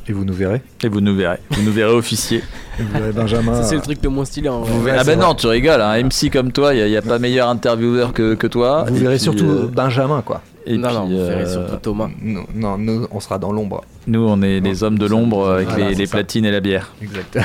[0.09, 0.61] Et vous nous verrez.
[0.83, 1.39] Et vous nous verrez.
[1.51, 2.39] Vous nous verrez officier.
[2.79, 3.63] Et vous verrez Benjamin.
[3.63, 5.27] C'est le truc le moins stylé en Vous verrez- ah ben vrai.
[5.27, 5.81] non, tu rigoles.
[5.81, 8.87] Un MC comme toi, il n'y a, pas meilleur intervieweur que, que toi.
[8.89, 10.43] Vous Et verrez puis, surtout euh, Benjamin, quoi.
[10.67, 12.09] Et non, puis, non, vous verrez euh, surtout Thomas.
[12.21, 13.83] Non, non, nous, on sera dans l'ombre.
[14.07, 16.93] Nous, on est les hommes de l'ombre avec Voilà, les, platines et la bière.
[17.03, 17.39] Exact.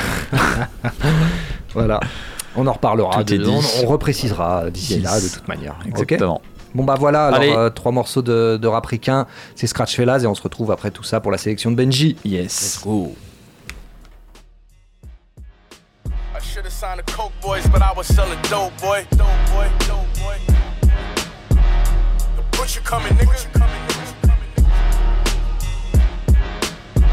[1.73, 1.99] voilà.
[2.55, 3.23] On en reparlera.
[3.23, 3.49] Tout est de- dit.
[3.49, 5.75] on, on reprécisera d'ici là, de toute manière.
[5.87, 6.41] Exactement.
[6.73, 7.53] Bon bah voilà, alors Allez.
[7.55, 10.91] euh, trois morceaux de, de rap ricain, c'est Scratch Fellas et on se retrouve après
[10.91, 12.17] tout ça pour la sélection de Benji.
[12.25, 12.81] Yes.
[12.83, 13.15] go.
[16.05, 19.05] I should have signed the Coke boys, but I was selling dope, boy.
[19.11, 20.55] Dope, boy, dope, boy.
[22.55, 23.35] The butcher coming, nigga.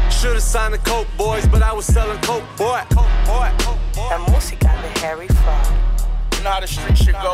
[0.09, 2.81] Should have signed the Coke boys, but I was selling Coke, boy.
[2.91, 4.07] Coke, boy, Coke, boy.
[4.09, 5.67] La música de Harry Fraud.
[6.37, 7.33] You know how the street shit go.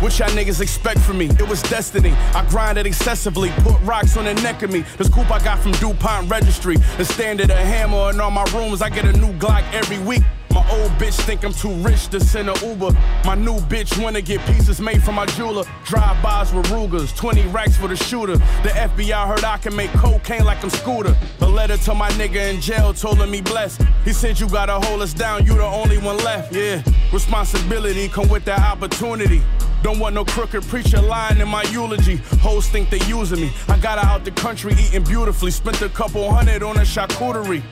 [0.00, 1.26] What y'all niggas expect from me?
[1.26, 2.10] It was destiny.
[2.34, 4.84] I grinded excessively, put rocks on the neck of me.
[4.98, 6.78] This coupe I got from DuPont Registry.
[6.96, 8.82] The standard a hammer in all my rooms.
[8.82, 10.22] I get a new Glock every week.
[10.56, 12.90] My old bitch think I'm too rich to send a Uber.
[13.26, 15.64] My new bitch wanna get pieces made from my jeweler.
[15.84, 18.38] Drive-bys with Rugers, 20 racks for the shooter.
[18.62, 21.14] The FBI heard I can make cocaine like I'm Scooter.
[21.42, 23.82] A letter to my nigga in jail told him he blessed.
[24.06, 26.54] He said you gotta hold us down, you the only one left.
[26.54, 29.42] Yeah, responsibility come with that opportunity.
[29.82, 32.16] Don't want no crooked preacher lying in my eulogy.
[32.40, 33.52] Hoes think they using me.
[33.68, 35.50] I got her out the country eating beautifully.
[35.50, 37.62] Spent a couple hundred on a charcuterie.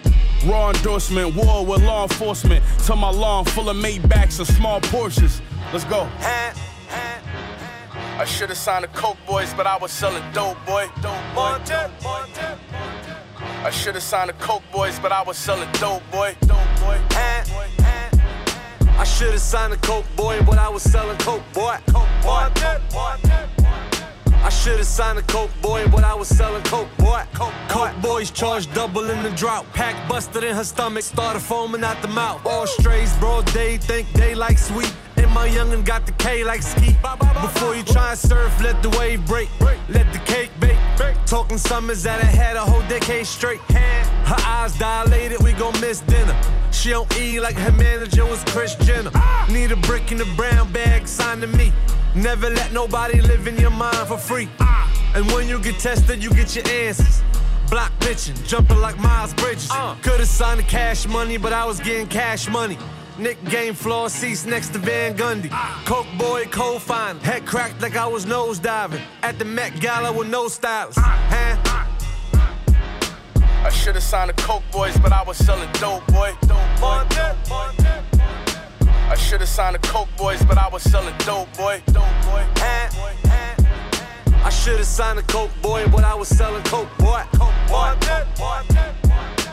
[0.47, 2.65] Raw endorsement, war with law enforcement.
[2.87, 5.41] To my lawn full of Maybachs and small Porsches.
[5.73, 6.09] Let's go.
[8.17, 10.89] I should have signed the Coke Boys, but I was selling dope, boy.
[11.03, 11.59] Dope, boy.
[13.65, 16.37] I should have signed the Coke Boys, but I was selling dope, boy.
[16.43, 17.01] Dope, boy.
[18.97, 21.77] I should have signed a coke boy, but I was selling coke boy.
[21.89, 22.31] Coke boy.
[22.31, 22.94] I should
[24.85, 27.23] have signed a coke boy, but I was selling coke boy.
[27.33, 29.65] Coke, coke boys charged double in the drought.
[29.73, 32.45] Pack busted in her stomach, started foaming out the mouth.
[32.45, 34.93] All strays, broad day, think they like sweet.
[35.17, 36.97] And my youngin' got the K like ski.
[37.41, 39.49] Before you try and surf, let the wave break.
[39.89, 40.79] Let the cake bake.
[41.25, 43.61] Talking summers that I had a whole decade straight.
[44.25, 46.35] Her eyes dilated, we gon' miss dinner.
[46.73, 49.11] She don't eat like her manager was Chris Jenner.
[49.51, 51.73] Need a brick in the brown bag, sign to me.
[52.15, 54.49] Never let nobody live in your mind for free.
[55.15, 57.23] And when you get tested, you get your answers.
[57.71, 59.71] Block pitching, jumping like Miles Bridges.
[60.03, 62.79] Could've signed the cash money, but I was getting cash money.
[63.19, 65.51] Nick game floor seats next to Van Gundy.
[65.85, 67.19] Coke boy, cold fine.
[67.21, 69.03] Head cracked like I was nose diving.
[69.23, 70.99] At the Met Gala with no stylist.
[71.01, 71.74] Huh?
[73.65, 76.33] I should have signed the Coke Boys, but I was selling dope, boy.
[76.43, 77.03] Dope, boy.
[79.11, 81.83] I should have signed the Coke Boys, but I was selling dope, boy.
[81.87, 82.45] Dope, boy.
[84.45, 87.23] I should have signed a coke boy, but I was selling coke boy.
[87.33, 87.97] Coke boy.
[88.03, 89.44] Should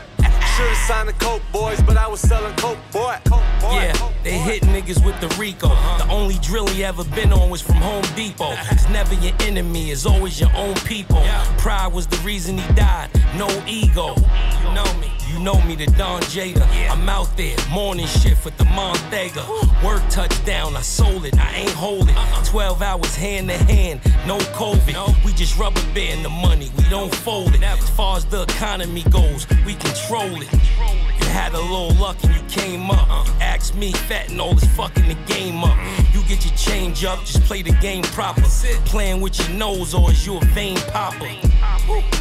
[0.57, 3.15] have signed the coke boys, but I was selling coke boy.
[3.25, 3.73] Coke boy.
[3.73, 5.67] Yeah, they hit niggas with the Rico.
[5.67, 6.05] Uh-huh.
[6.05, 8.53] The only drill he ever been on was from Home Depot.
[8.71, 11.21] It's never your enemy, it's always your own people.
[11.57, 14.15] Pride was the reason he died, no ego.
[14.63, 15.11] You know me.
[15.31, 16.67] You know me, the Don Jada.
[16.89, 19.43] I'm out there, morning shift with the Montega.
[19.83, 22.15] Work touchdown, I sold it, I ain't hold it.
[22.15, 22.43] Uh-uh.
[22.45, 24.93] 12 hours hand to hand, no COVID.
[24.93, 25.07] No.
[25.25, 27.63] We just rubber band the money, we don't fold it.
[27.63, 30.40] As far as the economy goes, we control it.
[30.45, 33.27] You had a little luck and you came up.
[33.41, 35.77] Asked me, fentanyl is fucking the game up.
[36.13, 38.41] You get your change up, just play the game proper.
[38.86, 41.30] Playing with your nose or is you a vein popper?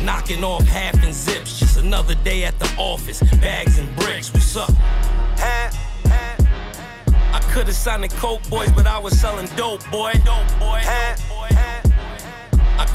[0.02, 3.20] Knocking off half and zips, just another day at the office.
[3.40, 4.70] Bags and bricks, what's up?
[7.32, 10.12] I could've signed the Coke Boys, but I was selling dope, boy.
[10.24, 10.80] Dope, boy.
[10.82, 11.16] I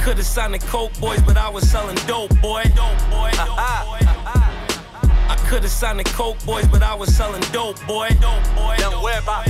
[0.04, 2.64] could've signed the Coke Boys, but I was selling dope, boy.
[2.76, 3.32] Dope, boy.
[5.30, 8.10] I could've signed the Coke Boys, but I was selling dope, boy.
[8.22, 8.76] Dope, boy.
[8.78, 9.48] Don't worry about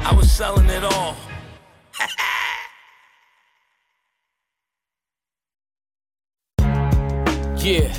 [0.00, 1.16] I was selling it all.
[7.58, 7.92] yeah,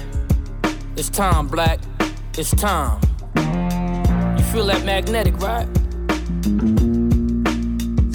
[0.95, 1.79] it's time, Black.
[2.37, 3.01] It's time.
[3.35, 5.67] You feel that magnetic, right?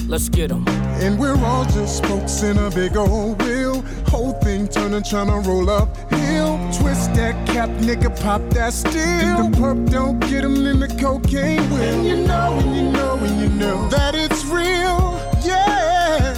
[0.09, 0.65] Let's get get 'em.
[1.03, 3.83] And we're all just spokes in a big old wheel.
[4.09, 6.54] Whole thing turning, trying to roll up hill.
[6.79, 8.93] Twist that cap, nigga, pop that steel.
[8.93, 11.83] The perp don't get 'em in the cocaine wheel.
[11.83, 16.35] And you know, and you know, and you know that it's real, yeah.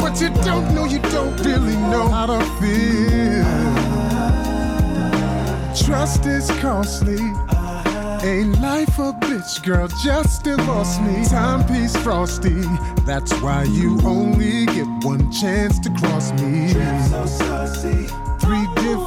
[0.00, 3.44] But you don't know, you don't really know how to feel.
[5.86, 7.20] Trust is costly.
[8.22, 9.88] Ain't life a bitch, girl?
[10.02, 11.24] Just divorce me.
[11.24, 12.62] Timepiece frosty.
[13.06, 16.72] That's why you only get one chance to cross me.
[16.72, 18.27] Three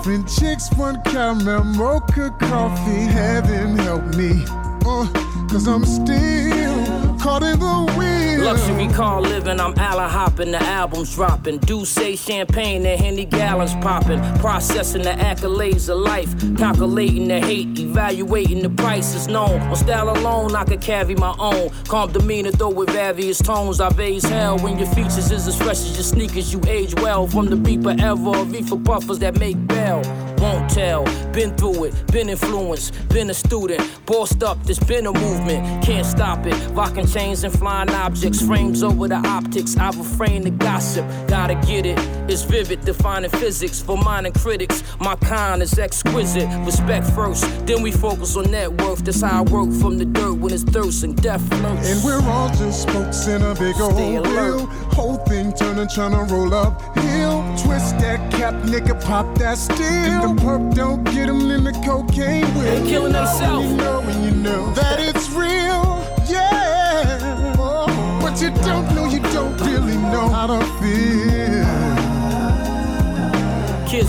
[0.02, 3.06] different chicks, one caramel mocha coffee.
[3.06, 4.44] Heaven help me,
[4.84, 5.08] uh,
[5.48, 8.31] cause I'm still caught in the wheel.
[8.42, 11.60] Luxury car living, I'm Alla hopping, the album's dropping.
[11.60, 14.20] Do say champagne and Henny gallons popping.
[14.40, 16.28] Processing the accolades of life,
[16.58, 19.62] calculating the hate, evaluating the prices known.
[19.62, 21.70] On style alone, I could carry my own.
[21.88, 23.80] Calm demeanor, though with various tones.
[23.80, 26.52] I raise hell when your features is as fresh as your sneakers.
[26.52, 30.02] You age well from the beeper ever, reefer puffers that make bell.
[30.42, 35.14] Won't tell, been through it, been influenced, been a student, bossed up, there's been a
[35.14, 36.56] movement, can't stop it.
[36.72, 39.78] Rocking chains and flying objects, frames over the optics.
[39.78, 42.00] I refrain the gossip, gotta get it.
[42.28, 44.84] It's vivid, defining physics for minor critics.
[45.00, 49.06] My kind is exquisite, respect first, then we focus on net worth.
[49.06, 51.88] That's how I work from the dirt when it's thirst and death floats.
[51.88, 54.66] And we're all just spokes in a big old wheel.
[54.92, 57.51] Whole thing turning, trying to roll up hill.
[57.58, 59.78] Twist that cap, nigga, pop that steel.
[59.78, 62.64] The perp don't get 'em in the cocaine wheel.
[62.64, 63.70] They killing themselves.
[63.70, 67.20] You know, and you know that it's real, yeah.
[68.22, 71.31] But you don't know, you don't really know how to feel.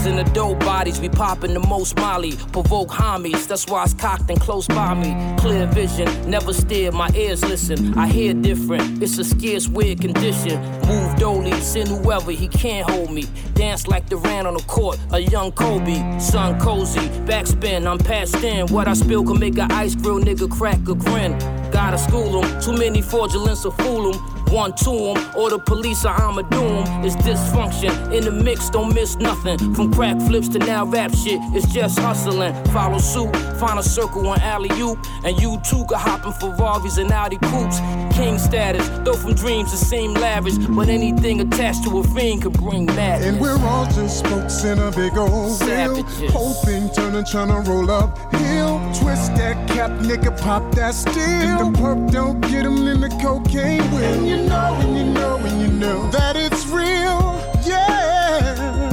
[0.02, 2.32] Kids in the dope bodies, we popping the most molly.
[2.52, 5.14] Provoke homies, that's why it's cocked and close by me.
[5.38, 7.96] Clear vision, never steer, my ears listen.
[7.96, 10.60] I hear different, it's a scarce, weird condition.
[10.88, 13.24] Move dolly, send whoever, he can't hold me.
[13.54, 16.18] Dance like Durant on the court, a young Kobe.
[16.18, 18.66] Sun cozy, backspin, I'm past in.
[18.68, 21.61] What I spill can make a ice grill nigga crack a grin.
[21.72, 24.20] Gotta school 'em, too many fraudulence to fool 'em.
[24.52, 26.84] One to 'em, or the police or I'ma do.
[27.02, 29.56] It's dysfunction, in the mix, don't miss nothing.
[29.74, 32.54] From crack flips to now rap shit, it's just hustling.
[32.66, 36.98] Follow suit, find a circle on alley oop, and you too can hop in Ferraris
[36.98, 37.80] and Audi coupes.
[38.14, 42.52] King status, though from dreams it seem lavish, but anything attached to a fiend could
[42.52, 43.28] bring madness.
[43.28, 45.54] And we're all just spokes in a big old wheel.
[45.54, 46.30] Savages.
[46.30, 48.78] Hoping, turning, trying to roll up hill.
[49.00, 51.16] Twist that cap, nigga, pop that steel.
[51.16, 54.02] And the perp don't get him in the cocaine will.
[54.02, 57.20] And you know, and you know, and you know that it's real.
[57.64, 58.92] Yeah.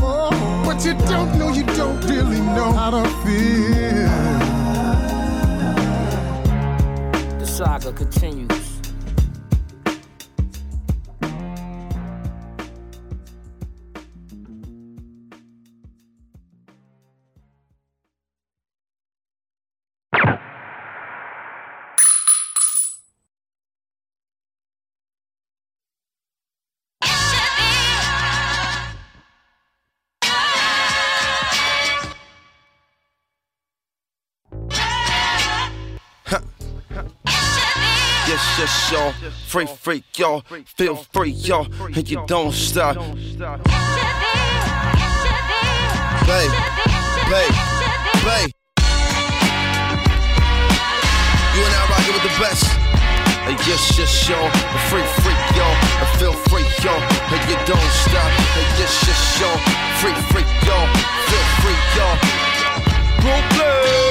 [0.66, 4.10] But you don't know, you don't really know how to feel.
[7.40, 8.49] The saga continues.
[39.22, 39.32] Y'all.
[39.48, 40.42] Free, freak, y'all.
[40.78, 41.68] Feel free, y'all.
[41.84, 42.96] And you don't stop.
[46.28, 46.48] Bay,
[47.30, 47.48] bay,
[48.24, 48.46] bay.
[51.56, 52.64] You and I rockin' with the best.
[53.50, 54.50] Uh, yes, yes, y'all.
[54.90, 55.76] Free, free, y'all.
[56.20, 57.02] Feel free, y'all.
[57.34, 58.30] And you don't stop.
[58.30, 59.58] Uh, Yes, yes, y'all.
[60.00, 60.88] Free, free, y'all.
[61.28, 62.18] Feel free, y'all.
[63.20, 64.09] Brooklyn,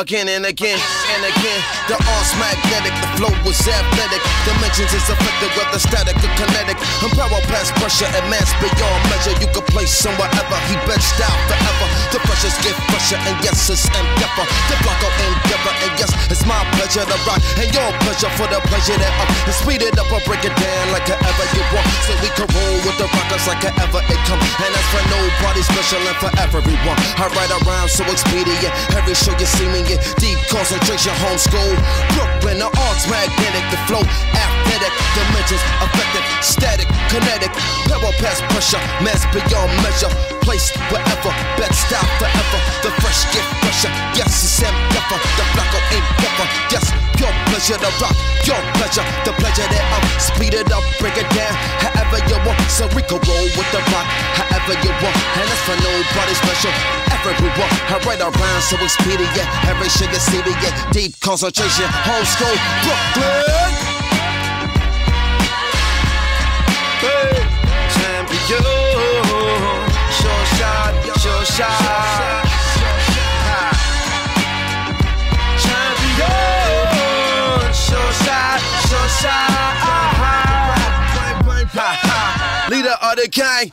[0.00, 0.80] Again and again
[1.12, 4.24] and again, the art's magnetic, the flow was athletic.
[4.48, 6.80] Dimensions is affected whether static or kinetic.
[7.04, 9.36] And power past pressure and mass beyond measure.
[9.36, 11.86] You can place him wherever he benched out forever.
[12.08, 14.48] The pressures get fresher and yes, it's endeavor.
[14.72, 18.48] The block out endeavor and yes, it's my pleasure to rock and your pleasure for
[18.48, 19.28] the pleasure that up.
[19.44, 21.84] And speed it up or break it down like however you want.
[22.08, 24.40] So we can roll with the rockers like however it come.
[24.40, 26.96] And that's for nobody special and for everyone.
[27.20, 28.72] I ride around so expedient.
[28.96, 31.74] Every show you see me in deep concentration, homeschool.
[32.14, 34.02] Brooklyn, the arts magnetic, the flow
[34.34, 37.52] athletic, dimensions effective, static, kinetic,
[37.88, 42.58] power past pressure, mass beyond measure, placed wherever, Bed style forever.
[42.82, 45.18] The fresh gift pressure, yes, it's endeavor.
[45.38, 46.86] The blacko ain't never, yes,
[47.18, 51.28] your pleasure to rock, your pleasure, the pleasure that I'm speed it up, break it
[51.32, 52.60] down, however you want.
[52.68, 56.74] So we can roll with the rock, however you want, and that's for nobody special.
[57.10, 59.48] Everyone, I write around so expedient.
[59.70, 60.18] Every sugar
[60.62, 63.91] yeah, deep concentration, homeschool, Brooklyn.
[83.22, 83.72] The gang,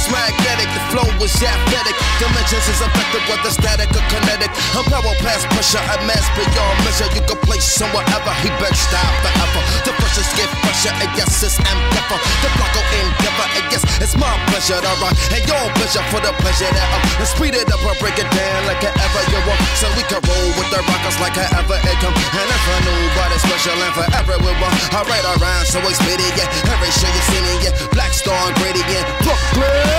[0.00, 1.96] arts magnetic, the flow is athletic.
[2.16, 4.50] Dimensions is effective, whether static or kinetic.
[4.76, 7.08] I'm power past pressure, a mass beyond measure.
[7.16, 9.62] You can place him wherever he benched out forever.
[9.84, 12.18] The pressures get pressure, and yes, it's endeavor.
[12.44, 15.16] The block go endeavor, and yes, it's my pleasure to rock.
[15.32, 17.02] And your pleasure for the pleasure that I'm.
[17.20, 19.60] And speed it up or break it down like however you want.
[19.80, 22.14] So we can roll with the rockers like however it come.
[22.16, 26.48] And if I knew for nobody special and for everyone, I ride around so expedient.
[26.68, 27.72] Every show you see me, yeah.
[27.92, 29.89] Black Star Gradient, Brooklyn.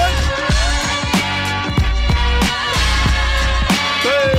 [4.04, 4.36] Hey,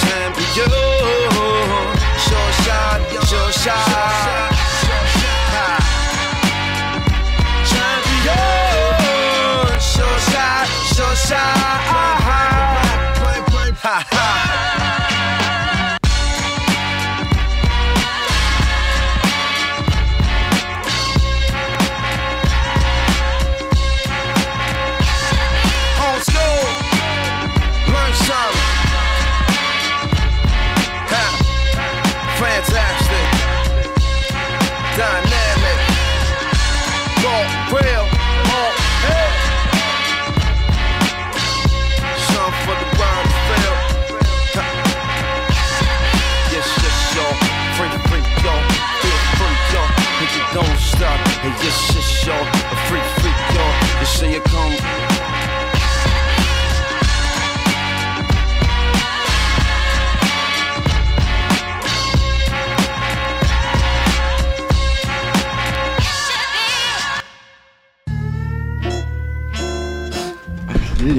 [0.00, 0.70] champion,
[2.26, 4.45] sure shot, sure shot.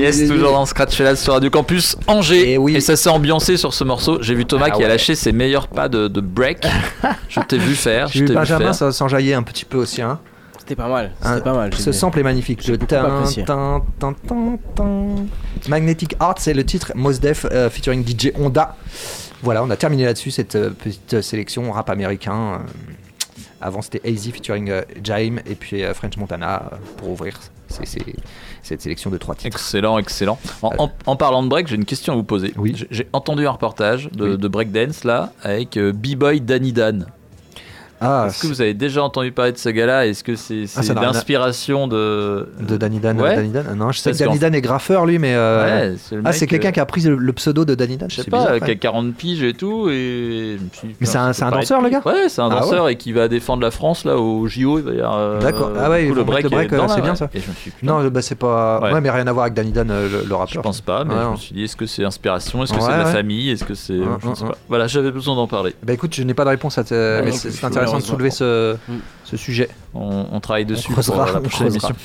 [0.08, 2.54] Yes, toujours dans Scratch Fellas sur Radio Campus Angers.
[2.54, 4.22] Et, ça s'est ambiancé sur ce morceau.
[4.22, 6.66] J'ai vu Thomas Ah qui a lâché ses meilleurs pas de, de break.
[7.30, 8.08] je t'ai vu faire.
[8.08, 10.02] J'ai vu Benjamin s'enjailler un petit peu aussi.
[10.02, 10.20] Hein.
[10.60, 11.12] C'était pas mal.
[11.22, 11.74] C'était pas mal.
[11.74, 12.68] Ce sample est magnifique.
[12.68, 13.46] Le beaucoup tin, apprécié.
[13.46, 15.16] tin, tin, tin, tin.
[15.70, 18.76] Magnetic Heart, c'est le titre Mos Def euh, featuring DJ Honda.
[19.44, 22.60] Voilà, on a terminé là-dessus cette euh, petite euh, sélection rap américain.
[22.60, 22.94] euh.
[23.62, 27.38] avant, c'était AZ featuring euh, Jaime et puis euh, French Montana euh, pour ouvrir
[27.70, 27.86] c'est-
[28.68, 29.48] cette sélection de trois titres.
[29.58, 30.38] Excellent, excellent.
[30.62, 32.54] En, en- en parlant de break, j'ai une question à vous poser.
[32.74, 34.38] J'ai- J'ai entendu un reportage de, Oui.
[34.38, 37.08] de breakdance là avec euh, B-Boy Danny Dan.
[38.00, 40.82] Ah, Est-ce que vous avez déjà entendu parler de ce gars-là Est-ce que c'est Ah,
[41.00, 43.36] à- l'inspiration de De Danny Dan, Ouais.
[43.36, 45.34] Danny Dan Non, je sais que Danny Dan est graffeur lui, mais.
[45.36, 47.74] euh, Ouais, c'est le ah, c'est quelqu'un euh, qui a pris le, le pseudo de
[47.76, 48.10] Danny Dan.
[48.10, 48.76] Je sais pas, bizarre, qui a ouais.
[48.78, 50.58] 40 piges et tout, et
[51.00, 53.14] Mais c'est un- un danseur, le gars Ouais, c'est un Ah danseur ouais et qui
[53.14, 54.78] va défendre la France là au JO.
[54.80, 55.72] Euh, D'accord.
[55.80, 57.30] Ah ouais, coup, le break, est euh, c'est bien ça.
[57.82, 58.80] Non, bah c'est pas.
[58.82, 59.02] Ouais.
[59.02, 60.48] Mais rien à voir avec Danny Dan, euh, le, rappeur.
[60.54, 62.92] Je pense pas, mais je me suis dit, est-ce que c'est inspiration Est-ce que c'est
[62.94, 63.98] de la famille Est-ce que c'est.
[64.70, 65.74] Voilà, j'avais besoin d'en parler.
[65.84, 68.76] Bah écoute, je n'ai pas de réponse à c'est c'est intéressant de soulever ce,
[69.24, 69.70] ce sujet.
[69.94, 71.96] On, on travaille dessus creusera, pour euh, la on prochaine émission.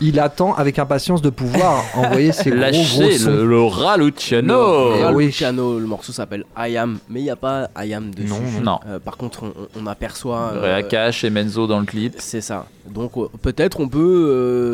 [0.00, 2.82] Il attend avec impatience de pouvoir envoyer ses gros,
[3.18, 3.30] sons.
[3.30, 5.26] le, le Raluciano Le Eh Real oui.
[5.26, 8.28] Luciano, le morceau s'appelle I Am, mais il n'y a pas I Am dessus.
[8.28, 8.78] Non, non.
[8.86, 9.52] Euh, par contre, on,
[9.82, 10.52] on aperçoit.
[10.54, 12.14] euh, Réa Cash et Menzo dans le clip.
[12.18, 12.66] C'est ça.
[12.88, 14.28] Donc euh, peut-être on peut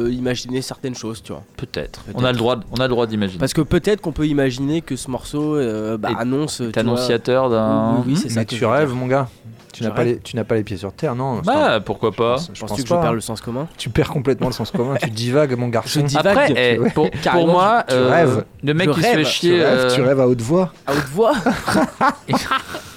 [0.09, 1.43] euh, imaginer certaines choses, tu vois.
[1.57, 2.05] Peut-être.
[2.15, 3.39] On a le droit, on a le droit d'imaginer.
[3.39, 6.61] Parce que peut-être qu'on peut imaginer que ce morceau euh, bah, annonce.
[6.61, 8.45] vois- annonciateur d'un- Oui, oui, c'est ça.
[8.45, 8.97] Tu rêves, dire.
[8.97, 9.29] mon gars.
[9.73, 12.37] Tu n'as pas, les, tu n'as pas les pieds sur terre, non Bah, pourquoi pas
[12.53, 13.15] Je pense que je pas, perds hein.
[13.15, 16.01] le sens commun Tu perds complètement le sens commun, tu divagues, mon garçon.
[16.01, 16.27] Je divague.
[16.27, 16.91] Après, eh, Ouais.
[16.91, 18.45] pour, moi, tu euh, rêves.
[18.63, 19.51] le mec Je qui se fait chier.
[19.59, 20.73] Tu rêves, euh, tu rêves à haute voix.
[20.87, 21.33] À haute voix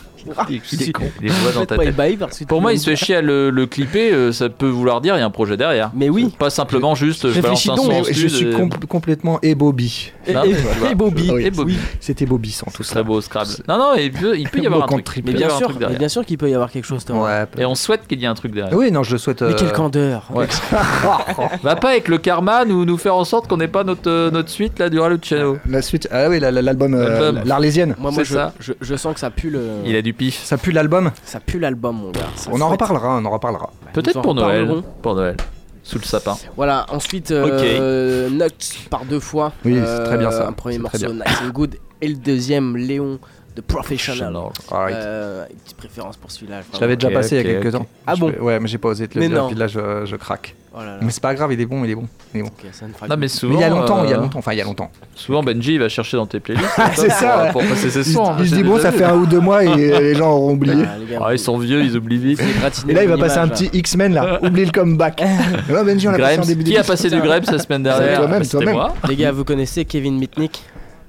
[0.50, 1.04] Il est con.
[1.22, 1.94] Les voix dans ta Faites-moi tête.
[1.94, 4.32] ébahi parce que Pour moi, me il se fait chier à le, le clipper, euh,
[4.32, 5.92] ça peut vouloir dire il y a un projet derrière.
[5.94, 6.34] Mais oui.
[6.38, 10.12] Pas simplement juste je balance Réfléchis un donc, je stud suis et- complètement ébobby.
[10.28, 11.30] Et, Non, et- et Bobby.
[11.34, 11.46] Oui.
[11.46, 11.78] Et Bobby.
[12.00, 12.94] C'était bobbissant tout Ce ça.
[12.96, 13.50] serait beau Scrabble.
[13.68, 14.98] Non, non, il peut, il peut y avoir un truc.
[15.00, 16.00] contre Il peut Mais y bien avoir un sûr, truc mais derrière.
[16.00, 17.04] bien sûr qu'il peut y avoir quelque chose.
[17.06, 17.42] Thomas.
[17.42, 17.62] Ouais.
[17.62, 18.78] Et on souhaite qu'il y ait un truc derrière.
[18.78, 19.42] Oui, non, je le souhaite.
[19.42, 20.30] Mais euh, quelle candeur.
[20.34, 20.48] Ouais.
[21.64, 24.32] Va pas avec le karma nous, nous faire en sorte qu'on n'ait pas notre, euh,
[24.32, 25.58] notre suite là du Raluciano.
[25.68, 26.08] La suite.
[26.12, 27.44] Ah oui, la- la- l'album, euh, L'album.
[27.46, 27.96] l'Arlésienne.
[28.00, 28.54] Moi, moi C'est je, ça.
[28.60, 29.62] je, je sens que ça pue le.
[29.86, 30.44] Il a du pif.
[30.44, 32.22] Ça pue l'album Ça pue l'album, mon gars.
[32.36, 32.82] Ça On en souhaite.
[32.82, 33.72] reparlera, on en reparlera.
[33.94, 34.70] Peut-être pour Noël.
[35.02, 35.38] Pour Noël.
[35.84, 36.38] Sous le sapin.
[36.56, 39.52] Voilà, ensuite, euh, Nuts par deux fois.
[39.66, 40.48] Oui, c'est très bien ça.
[40.48, 41.12] Un premier morceau.
[41.12, 41.76] Nice and Good.
[42.02, 43.20] Et le deuxième, Léon
[43.56, 44.36] de Professional.
[44.72, 44.96] Alright.
[44.96, 46.62] Euh, une petite préférence pour celui-là.
[46.74, 47.86] Je l'avais déjà passé il y a quelques temps.
[48.08, 49.48] Ah bon Ouais, mais j'ai pas osé te le Mais dire, non.
[49.48, 50.56] puis là je, je craque.
[50.76, 50.98] Oh là là.
[51.02, 52.08] Mais c'est pas grave, il est bon, il est bon.
[52.34, 52.50] Il est bon.
[52.50, 53.54] Ok, ça ne fera Non, que- mais souvent.
[53.54, 54.90] Mais il y a longtemps, il y a euh, longtemps, enfin il y a longtemps.
[55.16, 56.68] Souvent, Benji il va chercher dans tes playlists.
[56.96, 57.52] C'est pour- ça, ouais.
[57.52, 58.34] Pour passer ses Il, sons.
[58.40, 60.84] il se dit bon, ça fait un ou deux mois et les gens auront oublié.
[60.84, 62.40] Ah, gars, Ah, ils sont vieux, ils oublient vite.
[62.42, 65.22] c'est gratiné Et là il va passer un petit X-Men là, oublie le comeback.
[65.70, 66.48] Benji, on l'a passé en Grimes.
[66.48, 68.92] début Qui a passé du Grimes la semaine C'est dernière toi-même, Bah, C'était toi-même.
[69.10, 70.64] Les gars, vous connaissez Kevin Mitnick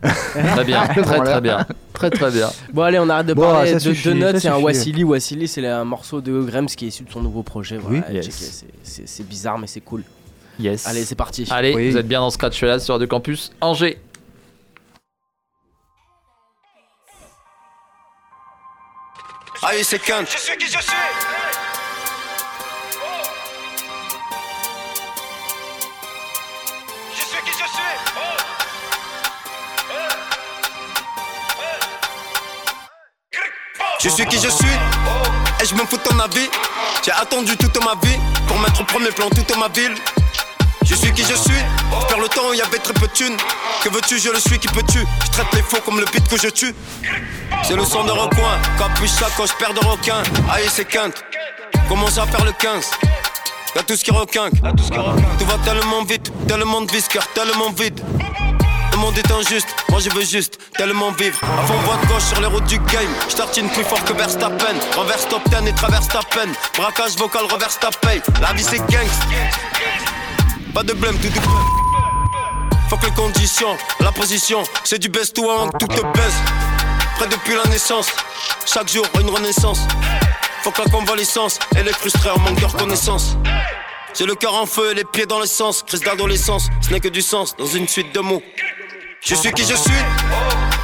[0.05, 1.25] Très bien, très Voilà.
[1.33, 1.67] très bien.
[1.93, 2.51] Très très bien.
[2.73, 4.64] Bon allez, on arrête de Bon, parler de, suffit, de Nuts, ça c'est un suffit.
[4.64, 5.05] Wassili.
[5.05, 7.79] Wassili, c'est un morceau de Grimes qui est issu de son nouveau projet.
[7.79, 8.14] Voilà, Oui.
[8.17, 8.64] Yes.
[8.83, 10.03] c'est- bizarre, mais c'est cool.
[10.59, 10.87] Yes.
[10.87, 11.47] Allez, c'est parti.
[11.51, 11.90] Allez, Oui.
[11.90, 13.99] vous êtes bien dans Scratch Fellas sur Radio Campus Angers.
[19.62, 20.25] Allez, c'est Kant.
[20.31, 20.93] Je suis qui je suis
[34.05, 34.77] Je suis qui je suis
[35.62, 36.51] et je me fous de ton avis.
[37.03, 39.95] J'ai attendu toute ma vie pour mettre au premier plan toute ma ville.
[40.85, 43.09] Je suis qui je suis, je perds le temps où il y avait très peu
[43.09, 43.35] de.
[43.83, 44.99] Que veux-tu, je le suis qui peux-tu?
[45.25, 46.75] Je traite les faux comme le beat que je tue.
[47.62, 50.23] C'est le son de recoin, capuche ça quand je perds de requin.
[50.53, 51.25] Aïe, c'est quinte.
[51.88, 52.90] Commence à faire le 15.
[53.75, 54.61] Y'a tout ce qui requinque.
[55.38, 57.99] Tout va tellement vite, tellement de visqueur, tellement vide.
[58.94, 61.37] Le monde est injuste, moi je veux juste tellement vivre.
[61.40, 63.12] Fond voie de gauche sur les routes du game?
[63.28, 64.76] Je tartine plus fort que Verstappen.
[64.96, 66.52] Renverse top 10 et traverse ta peine.
[66.76, 68.22] Braquage vocal, reverse ta paye.
[68.40, 69.20] La vie c'est gangst.
[70.72, 71.46] Pas de blême, tout double.
[72.88, 76.35] Faut que les conditions, la position, c'est du best to one, tout te baise.
[77.16, 78.07] Près depuis la naissance,
[78.64, 79.80] chaque jour une renaissance.
[80.62, 83.37] Faut que la convalescence et les frustrés en manque de reconnaissance.
[84.16, 85.83] J'ai le cœur en feu et les pieds dans l'essence.
[85.83, 88.42] Crise d'adolescence, ce n'est que du sens dans une suite de mots.
[89.25, 90.03] Je suis qui je suis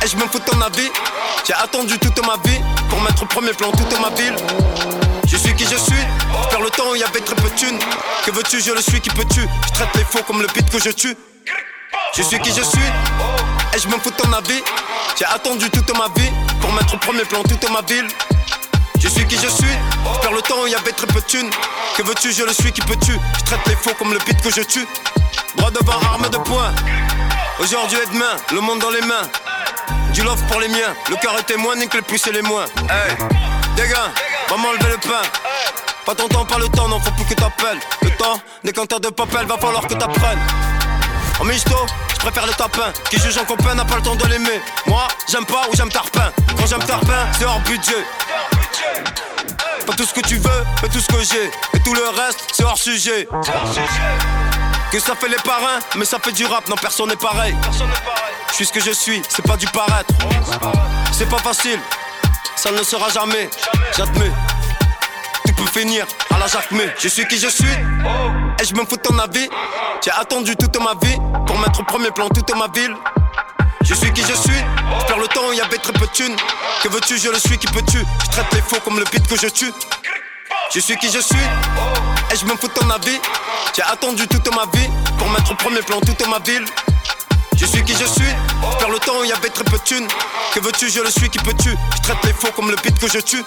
[0.03, 0.91] et je me fous de ton avis.
[1.47, 4.35] J'ai attendu toute ma vie pour mettre au premier plan toute ma ville.
[5.27, 6.03] Je suis qui je suis,
[6.49, 7.79] perds le temps où il y avait très peu de thunes.
[8.25, 9.43] Que veux-tu, je le suis, qui peux-tu?
[9.43, 11.15] Je traite les faux comme le beat que je tue.
[12.17, 12.89] Je suis qui je suis
[13.75, 14.63] et je me fous de ton avis.
[15.19, 16.31] J'ai attendu toute ma vie
[16.63, 18.09] pour mettre au premier plan toute ma ville.
[18.99, 19.77] Je suis qui je suis,
[20.15, 21.51] je perds le temps où il y avait très peu de thunes.
[21.95, 23.13] Que veux-tu, je le suis, qui peux-tu?
[23.13, 24.87] Je traite les faux comme le beat que je tue.
[25.57, 26.73] Droit devant, arme de poing.
[27.59, 29.29] Aujourd'hui et demain, le monde dans les mains.
[30.13, 32.65] Du love pour les miens, le cœur est témoin, nique les plus et les moins.
[32.89, 33.17] Hey,
[33.77, 33.95] dégâts,
[34.49, 35.23] va m'enlever le pain.
[36.05, 37.79] Pas ton temps, pas le temps, non, faut plus que t'appelles.
[38.03, 40.41] Le temps, décanteur de papel, va falloir que t'apprennes.
[41.41, 41.77] En misto,
[42.13, 42.93] je préfère le tapin.
[43.11, 44.61] Qui juge en copain n'a pas le temps de l'aimer.
[44.87, 46.33] Moi, j'aime pas ou j'aime tarpin.
[46.57, 48.05] Quand j'aime tarpin, c'est hors budget.
[49.91, 51.51] Pas tout ce que tu veux, mais tout ce que j'ai.
[51.75, 53.27] Et tout le reste, c'est hors sujet.
[54.93, 57.57] Que ça fait les parrains, mais ça fait du rap, non personne n'est pareil.
[58.51, 60.15] Je suis ce que je suis, c'est pas du paraître.
[61.11, 61.81] C'est pas facile,
[62.55, 63.51] ça ne le sera jamais.
[63.97, 64.31] J'admets,
[65.45, 66.85] tu peux finir à la Jacquemé.
[66.97, 67.67] Je suis qui je suis,
[68.61, 69.49] et je me fous de ton avis.
[70.05, 71.17] J'ai attendu toute ma vie
[71.49, 72.95] pour mettre au premier plan toute ma ville.
[73.85, 74.61] Je suis qui je suis,
[75.01, 76.37] je perds le temps où y avait très peu de thunes.
[76.83, 77.99] Que veux-tu, je le suis qui peux-tu?
[77.99, 79.73] Je traite les faux comme le beat que je tue.
[80.73, 81.37] Je suis qui je suis,
[82.31, 83.19] et je me fous de ton avis.
[83.75, 86.65] J'ai attendu toute ma vie pour mettre au premier plan toute ma ville.
[87.57, 89.83] Je suis qui je suis, je perds le temps où y avait très peu de
[89.83, 90.09] thunes.
[90.55, 91.71] Que veux-tu, je le suis qui peux-tu?
[91.97, 93.45] Je traite les faux comme le beat que je tue.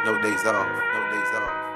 [0.00, 1.70] off, no days off, no days off.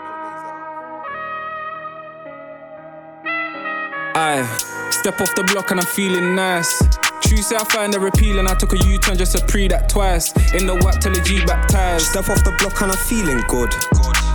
[4.16, 4.42] I
[4.90, 6.82] step off the block and I'm feeling nice.
[7.20, 10.32] Tuesday I find her and I took a U-turn just to pre that twice.
[10.54, 12.06] In the whack till the G baptized.
[12.06, 13.74] Step off the block and I'm feeling good.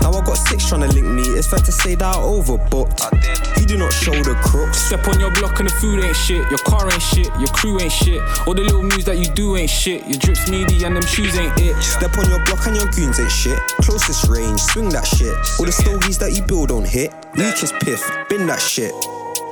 [0.02, 1.24] Now I got six trying to link me.
[1.38, 3.60] It's fair to say that I overbooked.
[3.60, 4.78] You do not show the crooks.
[4.78, 6.50] Step on your block and the food ain't shit.
[6.50, 7.28] Your car ain't shit.
[7.40, 8.22] Your crew ain't shit.
[8.48, 10.08] All the little moves that you do ain't shit.
[10.08, 11.76] Your drips meaty and them shoes ain't it.
[11.82, 13.60] Step on your block and your goons ain't shit.
[13.82, 15.36] Closest range, swing that shit.
[15.60, 17.14] All the stories that you build don't hit.
[17.36, 18.94] Weakest piff, bin that shit.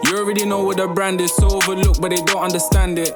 [0.04, 3.14] You already know what the brand is, so overlooked, but they don't understand it.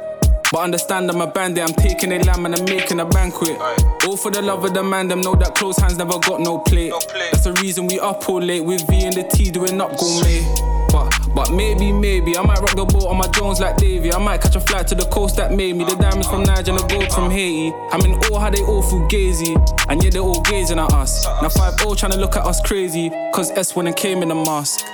[0.51, 3.57] But understand I'm a bandit, I'm taking a lamb and I'm making a banquet.
[4.05, 6.59] All for the love of the man, them know that close hands never got no
[6.59, 6.91] plate.
[7.31, 10.43] That's the reason we up all late with V and the T doing up gourmet.
[10.91, 14.11] But but maybe, maybe I might rock the boat on my drones like Davy.
[14.11, 15.85] I might catch a flight to the coast that made me.
[15.85, 17.73] The diamonds from Niger and the gold from Haiti.
[17.91, 19.55] I'm in awe how they all feel gazy.
[19.87, 21.25] And yet they're all gazing at us.
[21.41, 23.09] Now 5 0 trying to look at us crazy.
[23.33, 24.85] Cause S went and came in a mask.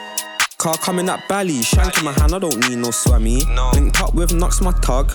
[0.58, 3.46] Car coming at Bally, shank in my hand, I don't need no swammy.
[3.76, 5.14] Linked up with Knox, my tug.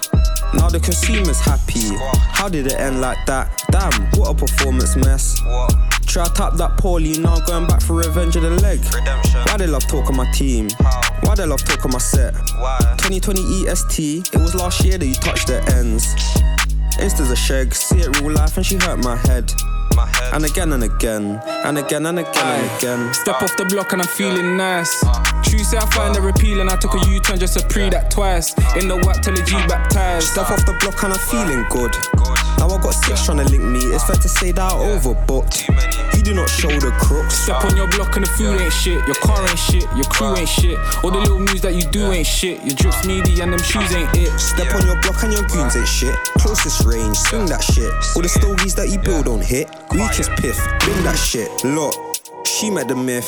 [0.55, 1.97] Now the consumer's happy.
[2.31, 3.65] How did it end like that?
[3.73, 5.41] Damn, what a performance mess.
[6.07, 8.79] Try to tap that poorly, now going back for revenge of the leg.
[8.95, 9.41] Redemption.
[9.47, 10.69] Why they love talking my team?
[11.23, 12.35] Why they love talking my set?
[13.03, 16.15] 2020 EST, it was last year that you touched the ends.
[17.01, 19.53] Insta's a shag, see it real life and she hurt my head.
[20.33, 23.15] And again and again, and again and again and again.
[23.15, 25.05] Step off the block and I'm feeling nice.
[25.43, 26.23] Tuesday I find her
[26.61, 28.55] and I took a U-turn just to pre that twice.
[28.77, 30.29] In the whack till the G baptized.
[30.29, 32.52] Step off the block and I'm feeling good.
[32.59, 33.81] Now I got six trying to link me.
[33.93, 35.69] It's fair to say that I overbooked.
[36.17, 37.35] You do not show the crooks.
[37.35, 39.05] Step on your block and the food ain't shit.
[39.07, 39.83] Your car ain't shit.
[39.97, 40.79] Your crew ain't shit.
[41.03, 42.63] All the little moves that you do ain't shit.
[42.63, 44.31] Your drips meaty and them shoes ain't it.
[44.39, 46.15] Step on your block and your goons ain't shit.
[46.39, 47.91] Closest range, swing that shit.
[48.15, 49.69] All the stories that you build don't hit.
[49.91, 51.51] Weakest piff, bin that shit.
[51.65, 51.95] Look,
[52.47, 53.27] she met the myth.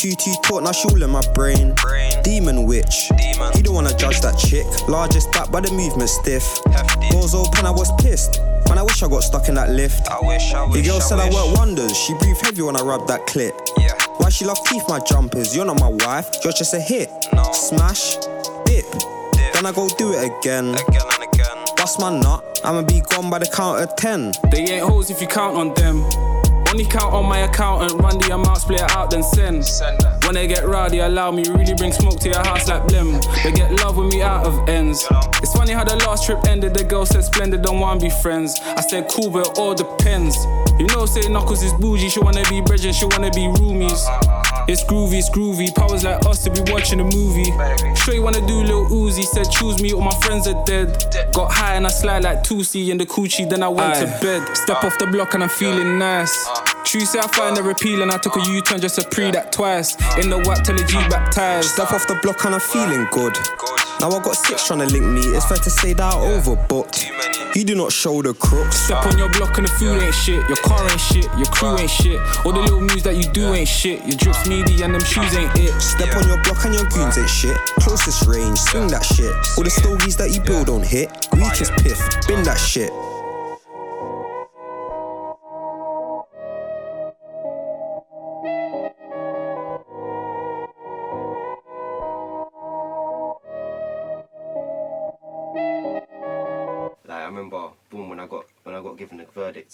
[0.00, 1.74] QT talk, now she all in my brain.
[2.22, 3.10] Demon witch.
[3.54, 4.64] You don't wanna judge that chick.
[4.88, 6.62] Largest back by the movement stiff.
[7.10, 8.40] Doors open, I was pissed.
[8.70, 10.06] Man, I wish I got stuck in that lift.
[10.08, 11.96] I wish, I The wish, girl I said I work wonders.
[11.96, 13.50] She breathe heavy when I rub that clit.
[13.76, 13.94] Yeah.
[14.18, 15.56] Why she love teeth my jumpers?
[15.56, 16.30] You're not my wife.
[16.44, 17.10] You're just a hit.
[17.52, 18.14] Smash,
[18.66, 18.86] dip.
[19.54, 20.76] Then I go do it again.
[20.76, 21.64] Again and again.
[21.76, 22.60] Bust my nut.
[22.62, 24.30] I'ma be gone by the count of ten.
[24.52, 26.04] They ain't hoes if you count on them.
[26.70, 29.64] Only count on my accountant, run the amount, split it out, then send.
[30.30, 33.20] When they get rowdy, allow me, really bring smoke to your house like blim.
[33.42, 35.04] They get love with me out of ends.
[35.42, 38.54] It's funny how the last trip ended, the girl said splendid, don't wanna be friends.
[38.62, 40.36] I said cool, but it all depends.
[40.78, 44.06] You know, say Knuckles is bougie, she wanna be brethren, she wanna be roomies.
[44.68, 45.74] It's groovy, it's groovy.
[45.74, 47.50] Powers like us to be watching a movie.
[47.96, 50.96] Sure you wanna do little Uzi, said choose me, all my friends are dead.
[51.32, 54.56] Got high and I slide like Tusi in the coochie, then I went to bed.
[54.56, 56.69] Step off the block and I'm feeling nice.
[56.84, 57.70] Tuesday I find her
[58.02, 59.94] and I took a U-turn just to pre that twice.
[60.18, 61.70] In the whack till the G baptized.
[61.70, 63.36] Step off the block and I'm feeling good.
[64.00, 65.20] Now I got six trying to link me.
[65.36, 67.10] It's fair to say that I overbooked.
[67.54, 68.76] You do not show the crooks.
[68.76, 70.46] Step on your block and the food ain't shit.
[70.48, 71.26] Your car ain't shit.
[71.36, 72.20] Your crew ain't shit.
[72.46, 74.00] All the little moves that you do ain't shit.
[74.06, 75.78] Your drips meaty and them shoes ain't it.
[75.80, 77.56] Step on your block and your goons ain't shit.
[77.80, 79.34] Closest range, swing that shit.
[79.58, 81.10] All the stories that you build don't hit.
[81.34, 82.90] Reach is piff, bin that shit.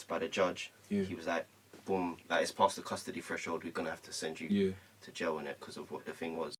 [0.08, 1.46] By the judge, he was like,
[1.84, 3.64] boom, like it's past the custody threshold.
[3.64, 6.36] We're gonna have to send you to jail in it because of what the thing
[6.36, 6.54] was.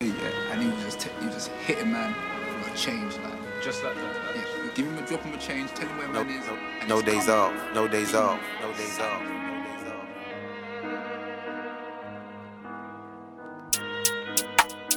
[0.00, 0.12] Yeah,
[0.50, 2.12] and he was just t- he was just hitting man
[2.64, 4.36] for a change, like Just like that.
[4.36, 6.46] yeah, give him a drop him a change, tell him where No, man is.
[6.46, 7.74] no, and no days off.
[7.74, 8.40] No days off.
[8.60, 9.22] No days off.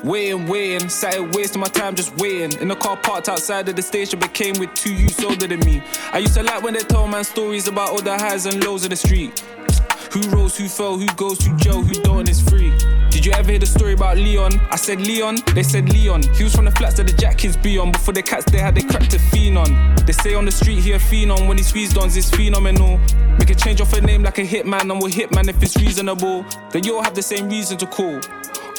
[0.04, 2.60] Waiting, waiting, sat here wasting my time just waiting.
[2.62, 5.60] In the car parked outside of the station, but came with two youths older than
[5.62, 5.82] me.
[6.12, 8.84] I used to like when they told man stories about all the highs and lows
[8.84, 9.40] of the street.
[10.14, 12.72] Who rose, who fell, who goes to jail, who don't is free.
[13.10, 14.60] Did you ever hear the story about Leon?
[14.72, 16.24] I said Leon, they said Leon.
[16.36, 17.92] He was from the flats that the jack be on.
[17.92, 19.58] Before the cats they had they cracked a fiend.
[20.06, 21.32] They say on the street he a fiend.
[21.48, 23.00] When he squeezed on, it's phenomenal.
[23.40, 26.46] Make a change off a name like a hitman, and we'll hitman if it's reasonable.
[26.72, 28.22] Then you all have the same reason to call.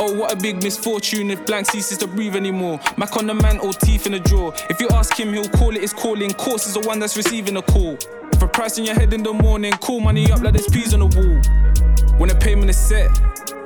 [0.01, 2.78] Oh, what a big misfortune if blank ceases to breathe anymore.
[2.96, 4.55] Mac on the man or teeth in the drawer.
[4.70, 6.30] If you ask him, he'll call it his calling.
[6.30, 7.99] Course is the one that's receiving a call.
[8.32, 10.94] If a price in your head in the morning, call money up like there's peas
[10.94, 11.88] on the wall.
[12.19, 13.11] When the payment is set,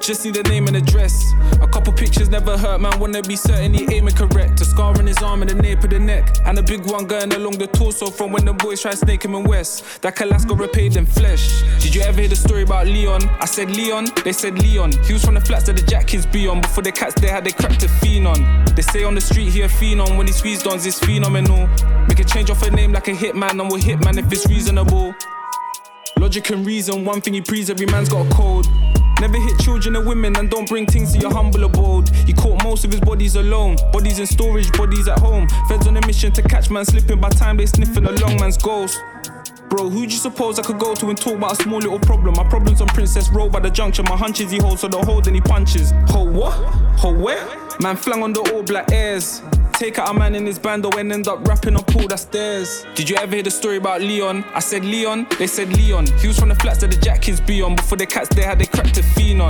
[0.03, 1.33] just need the name and address.
[1.63, 2.99] A couple pictures never hurt, man.
[2.99, 4.61] Wanna be certain he aiming correct.
[4.61, 6.37] A scar on his arm and a nape of the neck.
[6.45, 9.25] And a big one going along the torso from when the boys tried to snake
[9.25, 10.03] him in West.
[10.03, 11.63] That Kalasco repaid in flesh.
[11.81, 13.23] Did you ever hear the story about Leon?
[13.41, 14.93] I said Leon, they said Leon.
[15.05, 16.61] He was from the flats that the jack be on.
[16.61, 18.27] Before the cats they had they cracked a fiend.
[18.77, 19.69] They say on the street he a
[20.03, 20.17] on.
[20.17, 21.69] When he squeezed on, it's phenomenal.
[22.09, 25.15] Make a change off a name like a hitman, and we'll hitman if it's reasonable.
[26.19, 28.67] Logic and reason, one thing he prees, every man's got a code.
[29.21, 32.09] Never hit children or women and don't bring things to your humble abode.
[32.27, 33.77] He caught most of his bodies alone.
[33.93, 35.47] Bodies in storage, bodies at home.
[35.69, 38.57] Feds on a mission to catch man slipping by time they sniffing a long man's
[38.57, 39.01] ghost.
[39.69, 42.35] Bro, who'd you suppose I could go to and talk about a small little problem?
[42.37, 44.05] My problem's on Princess Road by the junction.
[44.09, 45.93] My hunches he holds, so don't hold any punches.
[46.09, 46.53] Hold what?
[46.99, 47.47] Hold where?
[47.83, 49.43] Man flang on the all black airs.
[49.73, 52.87] Take out a man in his band and end up rapping up all that stairs.
[52.95, 54.45] Did you ever hear the story about Leon?
[54.55, 56.07] I said Leon, they said Leon.
[56.21, 57.75] He was from the flats that the jack be on.
[57.75, 59.41] Before the cats they had they cracked a fiend.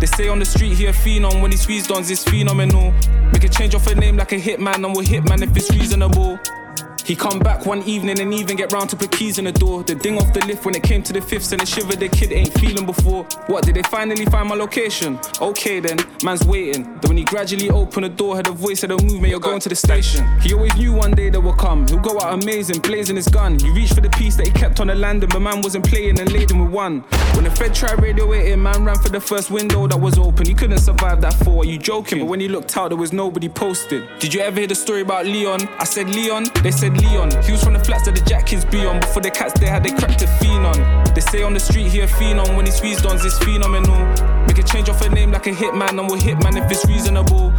[0.00, 0.92] They say on the street he a
[1.26, 1.42] on.
[1.42, 2.94] When he squeezed on, it's phenomenal.
[3.30, 6.40] Make a change off a name like a hitman and we'll hitman if it's reasonable.
[7.04, 9.82] He come back one evening and even get round to put keys in the door.
[9.82, 12.08] The ding off the lift when it came to the fifths and it shivered the
[12.08, 13.24] kid ain't feeling before.
[13.46, 15.18] What, did they finally find my location?
[15.40, 16.84] Okay then, man's waiting.
[16.84, 19.40] Then when he gradually opened the door, heard a voice said, Don't move, mate, you're
[19.40, 20.26] going to the station.
[20.40, 21.86] He always knew one day they would come.
[21.88, 23.58] He'll go out amazing, blazing his gun.
[23.58, 26.20] He reached for the piece that he kept on the landing, but man wasn't playing
[26.20, 27.00] and laid him with one.
[27.34, 30.46] When the Fed tried radio it man ran for the first window that was open.
[30.46, 31.62] He couldn't survive that fall.
[31.62, 32.20] Are you joking?
[32.20, 34.08] But when he looked out, there was nobody posted.
[34.18, 35.68] Did you ever hear the story about Leon?
[35.78, 37.30] I said Leon, they said Leon.
[37.42, 39.00] He was from the flats that the jack be on.
[39.00, 40.62] Before the cats they had they cracked a fiend.
[41.14, 42.56] They say on the street he a on.
[42.56, 43.98] When he squeezed on, it's phenomenal.
[44.46, 47.52] Make a change off a name like a hitman, and we'll hitman if it's reasonable.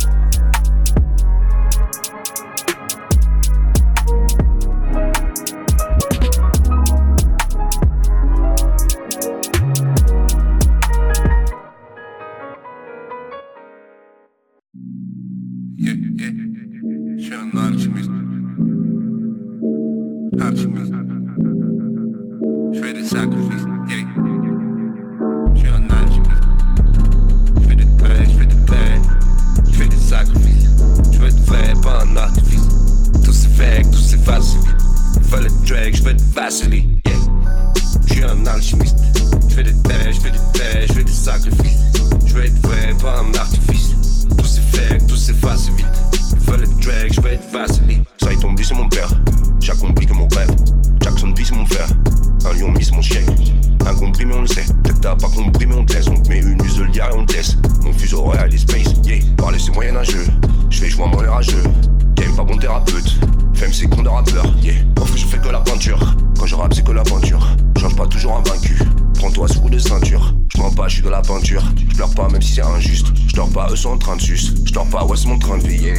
[74.74, 75.93] Je dors pas, c'est mon train de vie, yeah.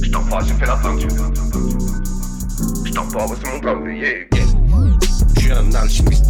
[0.00, 1.08] Je dors pas, j'ai fait la peinture.
[2.84, 4.46] Je dors pas, c'est mon train de vie, yeah.
[5.40, 6.26] Je un alchimiste.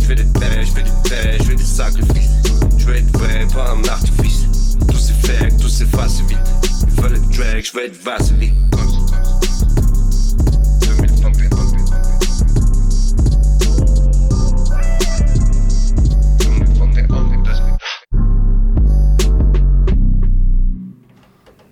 [0.00, 2.42] Je fais des paix, je fais des paix, je fais des sacrifices.
[2.76, 4.76] Je veux être vrai, pas un artifice.
[4.88, 6.38] Tout fake, tout s'efface vite.
[6.88, 8.54] Il fallait drag, que je veux être Vaseline.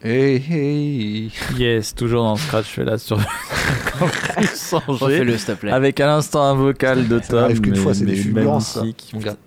[0.08, 1.32] Hey, hey.
[1.58, 3.18] Yes, toujours dans Scratch, je fais là sur
[4.54, 5.72] sans Refais-le, s'il te plaît.
[5.72, 7.40] Avec à l'instant un vocal de Tom.
[7.42, 8.82] arrive qu'une fois, c'est des fulgurances, ça.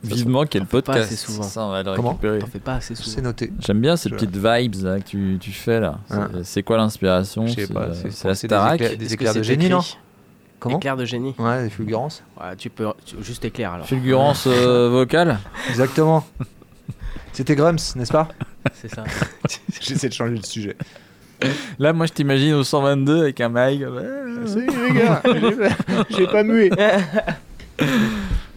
[0.03, 1.05] Vivement qu'il y ait le fais pas podcast.
[1.13, 1.43] assez souvent.
[1.43, 2.39] Ça, on va le Comment récupérer.
[2.39, 3.09] T'en fais pas assez souvent.
[3.15, 3.53] C'est noté.
[3.59, 5.99] J'aime bien ces Je- petites vibes là, que tu, tu fais là.
[6.09, 6.29] C'est- Hein.
[6.43, 9.43] C'est quoi l'inspiration Je sais C'est, pas, euh, c'est- la Starac éclairs- des éclairs de
[9.43, 9.79] génie, non
[10.59, 11.35] Comment Éclair de génie.
[11.39, 12.21] Ouais, des fulgurances.
[12.37, 12.87] Ouais, tu peux
[13.21, 13.85] juste éclair alors.
[13.85, 15.39] Fulgurance euh, vocale
[15.69, 16.25] Exactement.
[17.33, 18.27] C'était Grums, n'est-ce pas
[18.73, 19.03] C'est ça.
[19.81, 20.75] J'essaie de changer le sujet.
[21.77, 23.83] Là, moi, je t'imagine au 122 avec un mic.
[24.45, 25.21] Salut les gars,
[26.09, 26.69] j'ai pas mué.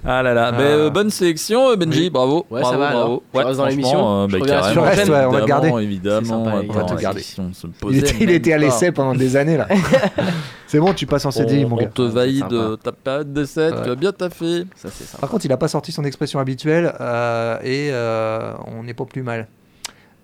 [0.05, 0.53] Ah là là, Ah.
[0.53, 2.11] Ben, euh, bonne sélection, euh, Benji, Oui.
[2.11, 2.45] bravo.
[2.51, 3.23] Ouais, bravo, ça va, alors bravo.
[3.33, 5.11] Tu restes dans l'émission euh, bah, prochaine.
[5.11, 5.69] ouais, on va le garder.
[5.81, 7.23] évidemment, on va te garder.
[7.39, 9.69] On se Il était, il même était à l'essai pendant des années là.
[10.67, 11.87] C'est bon, tu passes en CDI, on, mon on gars.
[11.87, 12.47] te valide
[12.83, 13.83] ta période d'essai, Ouais.
[13.85, 14.65] tu as bien taffé.
[14.75, 15.21] Ça, c'est sympa.
[15.21, 19.05] Par contre, il a pas sorti son expression habituelle euh, et euh, on n'est pas
[19.05, 19.47] plus mal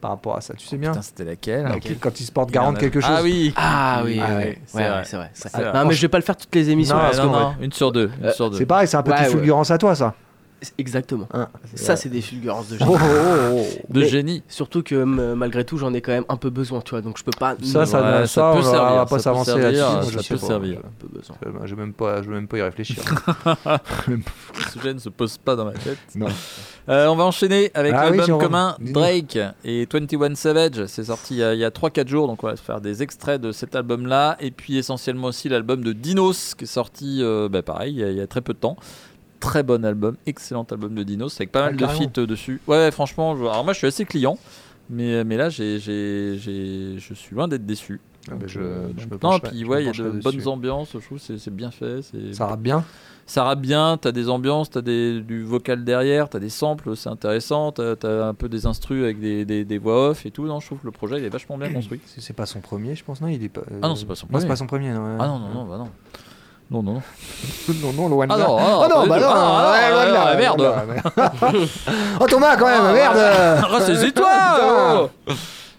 [0.01, 0.55] par rapport à ça.
[0.55, 3.11] Tu sais bien Putain, c'était laquelle Laquelle Quand il se porte garant de quelque chose.
[3.12, 5.03] Ah oui Ah oui, Ah ouais, ouais, ouais, c'est ouais, vrai.
[5.05, 5.30] c'est vrai.
[5.34, 5.72] ça- C'est vrai.
[5.72, 6.94] Non, mais je vais pas le faire toutes les émissions.
[6.96, 8.11] Non, parce non, une sur deux.
[8.20, 8.59] Une Euh, sur deux.
[8.59, 10.14] C'est pareil, c'est un peu Ouais, fulgurances à toi, ça.
[10.76, 11.28] Exactement.
[11.32, 11.48] Hein.
[11.74, 12.90] Ça, c'est des fulgurances de génie.
[12.92, 13.92] Oh, oh, oh, oh.
[13.92, 14.42] De Mais- génie.
[14.48, 17.00] Surtout que m- malgré tout, j'en ai quand même un peu besoin, tu vois.
[17.00, 17.54] Donc je peux pas.
[17.62, 20.12] Ça, ça, Ouais, ça, ça peut on servir, va pas ça peut s'avancer servir, là-dessus.
[20.14, 20.80] ça je peut servir.
[21.64, 22.96] Je- vais même pas, je vais même pas y réfléchir.
[24.09, 24.18] Le
[24.72, 25.98] sujet ne se pose pas dans ma tête.
[26.14, 26.26] non.
[26.88, 28.76] Euh, on va enchaîner avec Ah l'album commun.
[28.80, 30.86] Drake et 21 Savage.
[30.86, 33.40] C'est sorti il y a, a 3-4 jours, donc on va se faire des extraits
[33.40, 34.36] de cet album-là.
[34.40, 38.04] Et puis essentiellement aussi l'album de Dinos qui est sorti, euh, bah, pareil, il y,
[38.04, 38.76] a, il y a très peu de temps.
[39.41, 42.61] Très bon album, excellent album de Dinos avec pas Ah, mal de feats euh, dessus.
[42.66, 44.36] Ouais, franchement, je- alors moi je suis assez client.
[44.91, 48.01] Mais, mais là, j'ai, j'ai, j'ai- je suis loin d'être déçu.
[48.30, 50.89] Ah, bah, je- euh, je me non, puis ouais, il y a de bonnes ambiances,
[50.95, 52.01] je trouve, c'est, c'est bien fait.
[52.03, 52.34] C'est...
[52.34, 52.84] Ça rappe bien?
[53.26, 57.11] Ça rappe bien, t'as des ambiances, t'as des, du vocal derrière, t'as des samples, c'est
[57.11, 60.47] intéressant, t'as, t'as un peu des instrus avec des, des, des voix off et tout.
[60.47, 62.01] Non, je trouve que le projet il est vachement bien construit.
[62.07, 63.20] C'est c'est pas son premier, je pense.
[63.20, 63.61] Non, il est pas.
[63.82, 64.43] Ah non, c'est pas son Non, premier.
[64.43, 64.91] c'est pas son premier.
[64.93, 65.16] Non, ouais.
[65.20, 65.89] Ah non, non, non, bah non.
[66.70, 67.02] Non, non, non.
[67.82, 68.44] non, non, loin de Ah là.
[68.46, 71.68] non, ah non, Ah bah non, Ah, ah, loin de ah, merde.
[72.20, 74.28] oh Thomas, quand même, merde Ressaisis-toi
[74.62, 75.08] oh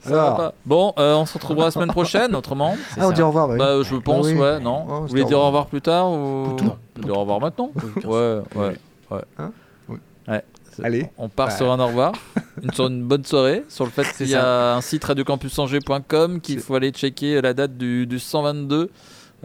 [0.01, 0.53] Ça.
[0.65, 2.75] Bon, euh, on se retrouvera la semaine prochaine, autrement.
[2.97, 3.59] Ah, on dit au revoir, bah oui.
[3.59, 4.39] Bah, je pense, Ah oui.
[4.39, 4.85] ouais, non.
[4.89, 5.67] Oh, Vous voulez dire au revoir.
[5.67, 6.55] plus tard ou
[6.97, 7.69] dire au revoir maintenant
[8.05, 8.73] Ouais, ouais,
[9.11, 9.21] ouais.
[9.37, 9.51] Hein
[9.89, 9.97] Oui.
[10.27, 10.43] Ouais.
[10.81, 11.09] Allez.
[11.17, 11.55] On part Ouais.
[11.57, 12.13] sur un au revoir,
[12.63, 16.61] une, sur une bonne soirée, sur le fait qu'il y a un site radiocampusangers.com qu'il
[16.61, 18.89] faut aller checker la date du, du 122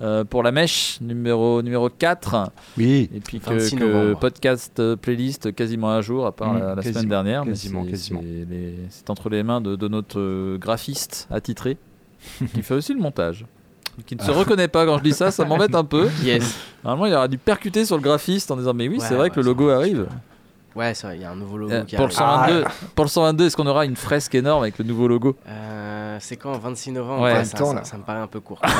[0.03, 2.51] euh, pour la mèche numéro, numéro 4.
[2.79, 3.09] Oui.
[3.15, 6.83] Et puis 26 que, que podcast, euh, playlist quasiment à jour, à part Mm, la,
[6.83, 7.45] semaine dernière.
[7.45, 11.77] quasiment, c'est- entre les mains de, de notre euh, graphiste attitré,
[12.55, 13.47] qui fait aussi le montage.
[14.07, 16.09] Qui ne se reconnaît pas quand je dis ça, ça m'embête un peu.
[16.25, 16.59] Yes.
[16.83, 19.25] Normalement, il aurait dû percuter sur le graphiste en disant Mais oui, Ouais, c'est vrai
[19.25, 20.07] ouais, que le logo arrive.
[20.77, 22.55] Ouais, c'est vrai, il y a un nouveau logo Euh, qui pour, le arrive.
[22.63, 22.65] 122,
[22.97, 25.37] pour le 122, est-ce qu'on aura une fresque énorme avec le nouveau logo?
[25.49, 27.23] Euh, c'est quand 26 novembre?
[27.23, 27.45] Ouais.
[27.45, 28.61] Ça, temps, ça- ça me paraît un peu court.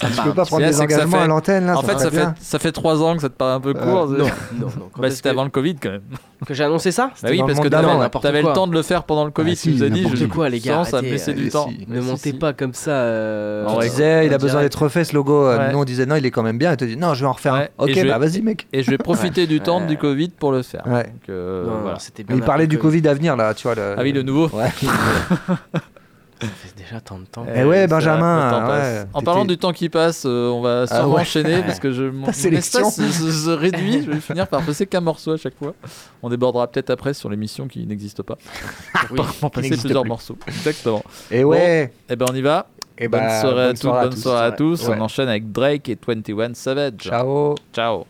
[0.00, 2.10] Tu peux pas prendre des ça engagements fait- à l'antenne là En ça fait, ça
[2.10, 4.06] fait, ça fait 3 ans que ça te paraît un peu Euh, court.
[4.08, 4.18] non,
[4.58, 4.90] non, non.
[4.98, 6.02] Bah, c'était que- avant le Covid quand même.
[6.44, 9.24] Que j'ai annoncé ça Bah oui, parce que t'avais, le temps de le faire pendant
[9.24, 9.52] le Covid.
[9.52, 11.70] Ah, tu nous as dit, je quoi, les gars, sens, ça me euh, du temps.
[11.86, 12.90] Ne montez pas comme ça.
[12.90, 15.46] euh, On vrai, disait, il a besoin d'être refait ce logo.
[15.46, 15.70] Euh.
[15.72, 16.72] Nous on disait non, il est quand même bien.
[16.72, 17.66] Il te dit non, je vais en refaire un.
[17.78, 18.66] Ok, Et je bah vas-y mec.
[18.72, 20.86] Et je vais profiter du temps du Covid pour le faire.
[20.86, 21.04] Ouais.
[21.04, 21.98] Donc, euh, Non, non, voilà.
[21.98, 23.74] c'était Mais bien il parlait du Covid à venir là, tu vois.
[23.74, 24.48] le- Ah oui, le nouveau.
[24.48, 24.70] Ouais.
[26.40, 27.46] Ça fait déjà tant de temps.
[27.54, 29.04] Eh ouais, Benjamin, ouais.
[29.14, 31.20] En parlant du temps qui passe, euh, on va Ah sûrement ouais.
[31.20, 31.62] enchaîner Ouais.
[31.66, 32.90] parce que je, mon, sélection.
[32.90, 34.02] se, se- se réduit.
[34.02, 35.72] Je vais finir par passer qu'un morceau à chaque fois.
[36.20, 38.36] On débordera peut-être après sur l'émission qui n'existe pas.
[39.12, 39.20] Oui.
[39.40, 40.08] Pour passer plusieurs plus.
[40.08, 40.36] morceaux.
[40.48, 41.04] Exactement.
[41.30, 41.92] Et ouais.
[42.08, 42.66] Eh ben on y va.
[42.98, 44.20] Et bonne bah, soirée à bonne soirée à bonne tous.
[44.22, 44.88] soirée à tous.
[44.88, 44.96] Ouais.
[44.98, 46.94] On enchaîne avec Drake et 21 Savage.
[46.98, 47.54] Ciao.
[47.72, 48.04] Ciao.